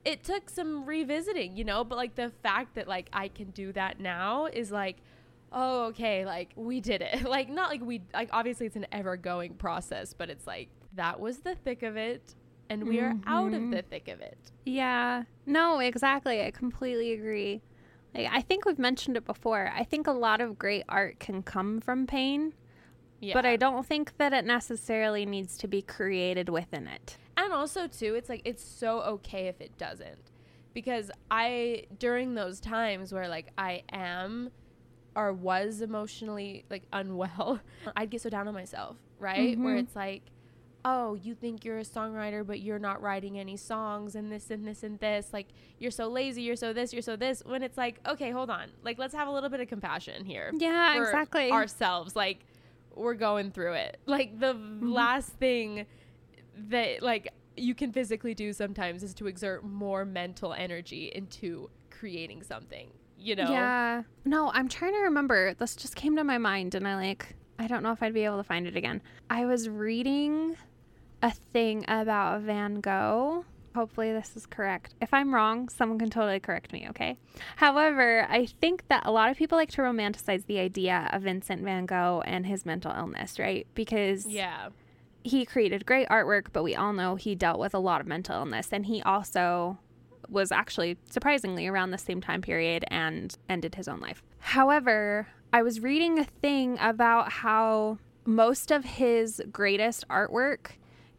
[0.05, 3.73] it took some revisiting, you know, but like the fact that like I can do
[3.73, 4.97] that now is like
[5.53, 7.25] oh okay, like we did it.
[7.29, 11.21] like not like we like obviously it's an ever going process, but it's like that
[11.21, 12.35] was the thick of it
[12.69, 13.73] and we are out of Mhm.
[13.73, 14.39] the thick of it.
[14.65, 15.25] Yeah.
[15.45, 16.41] No, exactly.
[16.45, 17.63] I completely agree.
[18.15, 19.71] Like I think we've mentioned it before.
[19.75, 22.55] I think a lot of great art can come from pain,
[23.21, 23.35] Yeah.
[23.35, 27.19] but I don't think that it necessarily needs to be created within it.
[27.45, 30.31] And also too it's like it's so okay if it doesn't.
[30.73, 34.51] Because i during those times where like i am
[35.17, 37.59] or was emotionally like unwell
[37.97, 39.59] i'd get so down on myself right?
[39.59, 39.81] Where Mhm.
[39.81, 40.23] it's like
[40.83, 44.67] oh you think you're a songwriter but you're not writing any songs and this and
[44.67, 45.29] this and this.
[45.33, 45.49] Like
[45.79, 47.43] you're so lazy you're so this you're so this.
[47.45, 48.69] When it's like okay hold on.
[48.83, 51.51] Like let's have a little bit of compassion here Yeah, for exactly.
[51.51, 52.17] ourselves.
[52.17, 52.47] Like
[52.95, 53.99] we're going through it.
[54.07, 54.91] Like the Mm-hmm.
[54.93, 55.87] last thing
[56.57, 62.43] that like you can physically do sometimes is to exert more mental energy into creating
[62.43, 62.91] something
[63.21, 64.03] you know Yeah.
[64.25, 65.55] No, I'm trying to remember.
[65.55, 68.25] This just came to my mind and I like I don't know if I'd be
[68.25, 69.03] able to find it again.
[69.29, 70.57] I was reading
[71.23, 73.45] a thing about Van Gogh.
[73.75, 74.95] Hopefully this is correct.
[75.01, 77.19] If I'm wrong, someone can totally correct me, okay?
[77.57, 81.63] However, I think that a lot of people like to romanticize the idea of Vincent
[81.63, 83.67] Van Gogh and his mental illness, right?
[83.75, 84.71] Because yeah
[85.23, 88.37] he created great artwork, but we all know he dealt with a lot of mental
[88.37, 88.69] illness.
[88.73, 89.79] And he also
[90.29, 94.23] was actually surprisingly around the same time period and ended his own life.
[94.39, 100.73] However, I was reading a thing about how most of his greatest artwork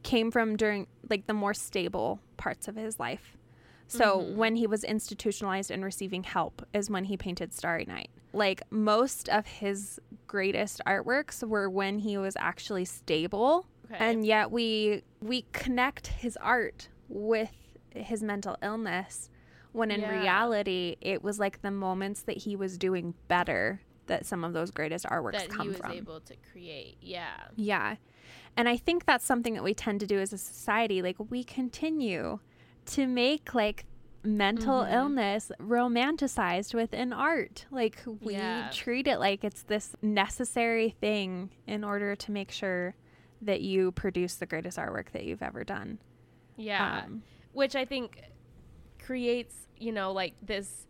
[0.04, 3.38] came from during like the more stable parts of his life.
[3.88, 4.38] So mm-hmm.
[4.38, 8.10] when he was institutionalized and receiving help is when he painted Starry Night.
[8.32, 13.98] Like most of his greatest artworks were when he was actually stable okay.
[14.12, 17.52] And yet we we connect his art with
[17.94, 19.30] his mental illness
[19.74, 20.20] when in Yeah.
[20.22, 24.72] reality it was like the moments that he was doing better that some of those
[24.72, 25.92] greatest artworks that come he was from.
[25.92, 26.98] able to create.
[27.02, 27.30] Yeah.
[27.56, 27.96] Yeah.
[28.58, 31.02] And i think that's something that we tend to do as a society.
[31.02, 32.40] Like we continue
[32.88, 33.86] to make like
[34.24, 34.94] mental Mhm.
[34.94, 37.66] illness romanticized within art.
[37.72, 38.70] Like we Yeah.
[38.74, 42.96] treat it like it's this necessary thing in order to make sure
[43.42, 45.98] that you produce the greatest artwork that you've ever done
[46.58, 47.24] yeah Um,
[47.54, 48.22] which I think
[49.00, 50.88] creates, you know, like this,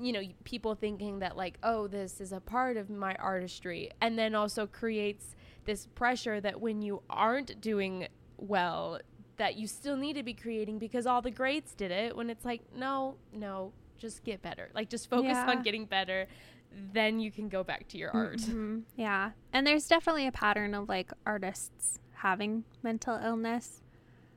[0.00, 4.18] you know, people thinking that like, oh, this is a part of my artistry, and
[4.18, 5.34] then also creates
[5.64, 9.00] this pressure that when you aren't doing well,
[9.36, 12.14] that you still need to be creating because all the greats did it.
[12.16, 14.70] When it's like, no, no, just get better.
[14.74, 15.48] Like, just focus Yeah.
[15.50, 16.26] on getting better.
[16.92, 18.38] Then you can go back to your art.
[18.38, 23.82] mhm, yeah and there's definitely a pattern of like artists having mental illness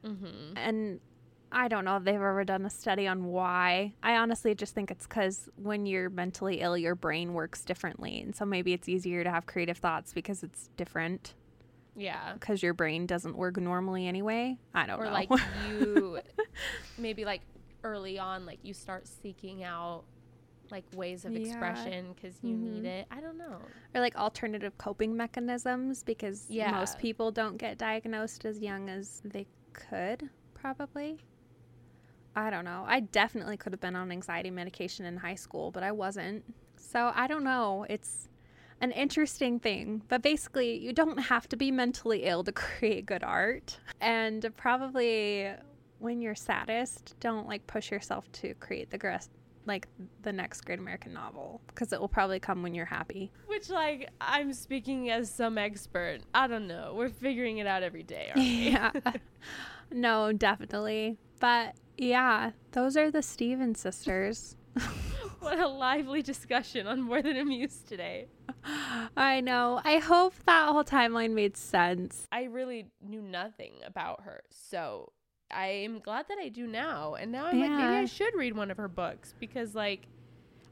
[0.06, 0.58] Mm-hmm.
[0.58, 1.00] and
[1.50, 3.94] I don't know if they've ever done a study on why.
[4.02, 8.20] I honestly just think it's because when you're mentally ill, your brain works differently.
[8.22, 11.36] And so maybe it's easier to have creative thoughts because it's different,
[11.96, 12.34] Yeah.
[12.34, 14.58] because your brain doesn't work normally anyway.
[14.74, 15.10] I don't or know.
[15.10, 15.30] Or like
[15.70, 16.20] you
[16.98, 17.42] maybe like
[17.84, 20.04] early on like you start seeking out
[20.74, 21.40] like ways of Yeah.
[21.40, 23.00] expression because you need Mhm.
[23.00, 23.62] it i don't know
[23.96, 26.72] or like alternative coping mechanisms because Yeah.
[26.72, 31.20] most people don't get diagnosed as young as they could, probably.
[32.36, 32.84] I don't know.
[32.88, 36.44] I definitely could have been on anxiety medication in high school, but I wasn't.
[36.78, 37.86] So I don't know.
[37.88, 38.28] It's
[38.82, 40.02] an interesting thing.
[40.08, 43.80] But basically, you don't have to be mentally ill to create good art.
[44.02, 45.52] And probably
[46.00, 48.98] when you're saddest, don't like push yourself to create the
[49.66, 49.88] like
[50.22, 53.32] the next great American novel because it will probably come when you're happy.
[53.48, 58.04] which like i'm speaking as some expert i don't know we're figuring it out every
[58.04, 58.92] day yeah.
[59.92, 61.18] no, definitely.
[61.40, 64.56] But Yeah, those are the Stephens sisters.
[65.40, 68.28] what a lively discussion on More Than a Muse today.
[69.16, 69.82] I know.
[69.84, 72.26] I hope that whole timeline made sense.
[72.32, 74.42] I really knew nothing about her.
[74.50, 75.12] So
[75.56, 77.16] I am glad that I do now.
[77.16, 80.08] And now I'm like, maybe I should read one of her books because, like,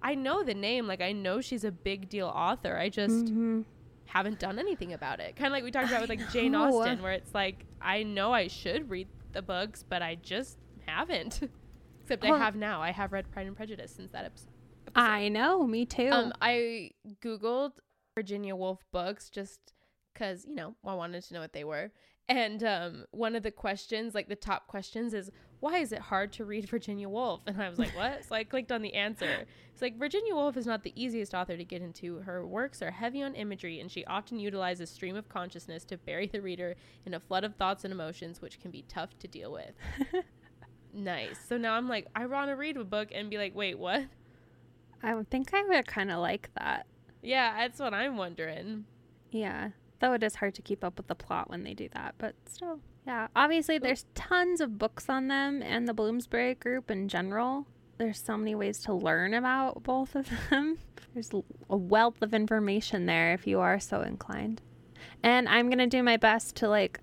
[0.01, 0.87] I know the name.
[0.87, 2.77] Like, I know she's a big deal author.
[2.77, 3.65] I just Mhm.
[4.05, 5.35] haven't done anything about it.
[5.35, 6.55] Kind of like we talked about with, like, Jane.
[6.55, 11.39] Austen, where it's like, I know I should read the books, but I just haven't.
[12.03, 12.81] Except I have now.
[12.81, 14.49] I have read Pride and Prejudice since that episode.
[14.95, 16.09] I know, me too.
[16.11, 16.91] Um, I
[17.21, 17.73] googled
[18.15, 19.59] Virginia Woolf books just
[20.13, 21.91] because you know I wanted to know what they were,
[22.31, 26.31] and um, one of the questions, like the top questions, is why is it hard
[26.33, 27.41] to read Virginia Woolf?
[27.45, 28.23] And I was like, what?
[28.23, 29.45] so I clicked on the answer.
[29.73, 32.19] It's like Virginia Woolf is not the easiest author to get into.
[32.19, 36.27] Her works are heavy on imagery, and she often utilizes stream of consciousness to bury
[36.27, 36.75] the reader
[37.05, 39.73] in a flood of thoughts and emotions, which can be tough to deal with.
[40.93, 41.37] nice.
[41.49, 44.05] So now I'm like, I want to read a book and be like, wait, what?
[45.03, 46.85] I would think I would kind of like that.
[47.21, 48.85] Yeah, that's what I'm wondering.
[49.31, 49.71] Yeah.
[50.01, 52.33] Though it is hard to keep up with the plot when they do that, but
[52.45, 52.79] still.
[53.05, 53.27] Yeah.
[53.35, 57.67] Obviously, there's tons of books on them and the Bloomsbury group in general.
[57.97, 60.79] There's so many ways to learn about both of them.
[61.13, 61.29] There's
[61.69, 64.61] a wealth of information there if you are so inclined.
[65.21, 66.99] And I'm going to do my best to like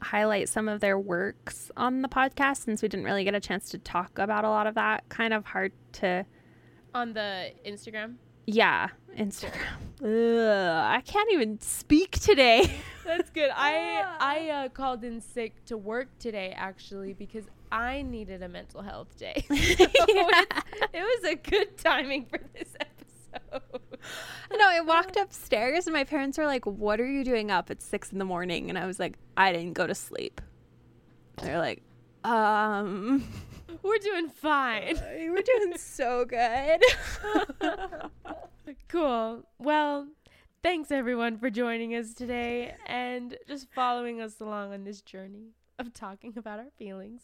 [0.00, 3.68] highlight some of their works on the podcast since we didn't really get a chance
[3.70, 5.06] to talk about a lot of that.
[5.10, 6.24] Kind of hard to
[6.94, 8.14] On the Instagram.
[8.46, 9.78] Yeah, Instagram.
[10.02, 12.72] Ugh, I can't even speak today.
[13.04, 13.50] That's good.
[13.54, 18.82] I I uh, called in sick to work today actually because I needed a mental
[18.82, 19.44] health day.
[19.48, 20.62] So it's-
[20.92, 23.80] it was a good timing for this episode.
[24.52, 27.80] no, I walked upstairs and my parents were like, "What are you doing up at
[27.80, 30.40] six in the morning?" And I was like, "I didn't go to sleep."
[31.40, 31.82] They're like,
[32.24, 33.24] "Um,
[33.84, 34.96] We're doing fine.
[34.96, 35.02] Uh,
[35.32, 36.80] we're doing so good."
[38.88, 39.44] cool.
[39.58, 40.08] Well,
[40.62, 45.92] thanks everyone for joining us today and just following us along on this journey of
[45.92, 47.22] talking about our feelings.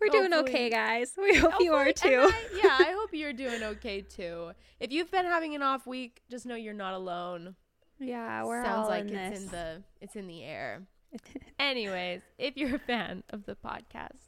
[0.00, 1.12] we're doing Hopefully- okay, guys.
[1.20, 2.30] We hope you are too.
[2.32, 4.52] I- yeah, I hope you're doing okay too.
[4.80, 7.54] If you've been having an off week, just know you're not alone.
[7.98, 9.44] yeah, we're Sounds all like in it's this.
[9.44, 10.82] in the it's in the air.
[11.58, 14.27] Anyways, if you're a fan of the podcast,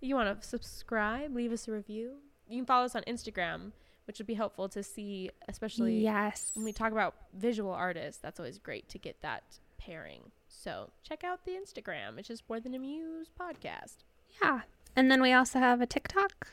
[0.00, 2.16] you want to subscribe, leave us a review.
[2.48, 3.72] You can follow us on Instagram,
[4.06, 6.52] which would be helpful to see, especially yes.
[6.54, 8.20] when we talk about visual artists.
[8.20, 9.42] That's always great to get that
[9.78, 10.32] pairing.
[10.48, 12.18] So check out the Instagram.
[12.18, 14.04] It's just more than a muse podcast.
[14.42, 14.62] Yeah.
[14.96, 16.48] And then we also have a TikTok.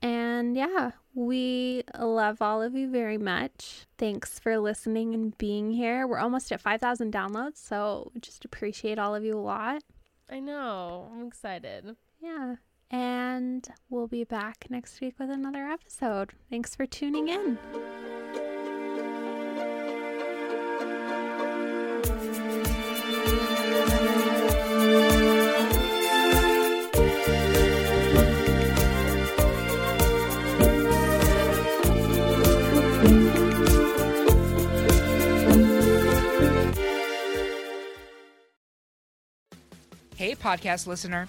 [0.00, 3.86] And yeah, we love all of you very much.
[3.96, 6.06] Thanks for listening and being here.
[6.06, 9.82] We're almost at 5,000 downloads, so just appreciate all of you a lot.
[10.30, 11.10] I know.
[11.12, 11.96] I'm excited.
[12.20, 12.56] Yeah.
[12.90, 16.32] And we'll be back next week with another episode.
[16.50, 17.58] Thanks for tuning in.
[40.16, 41.28] Hey, podcast listener.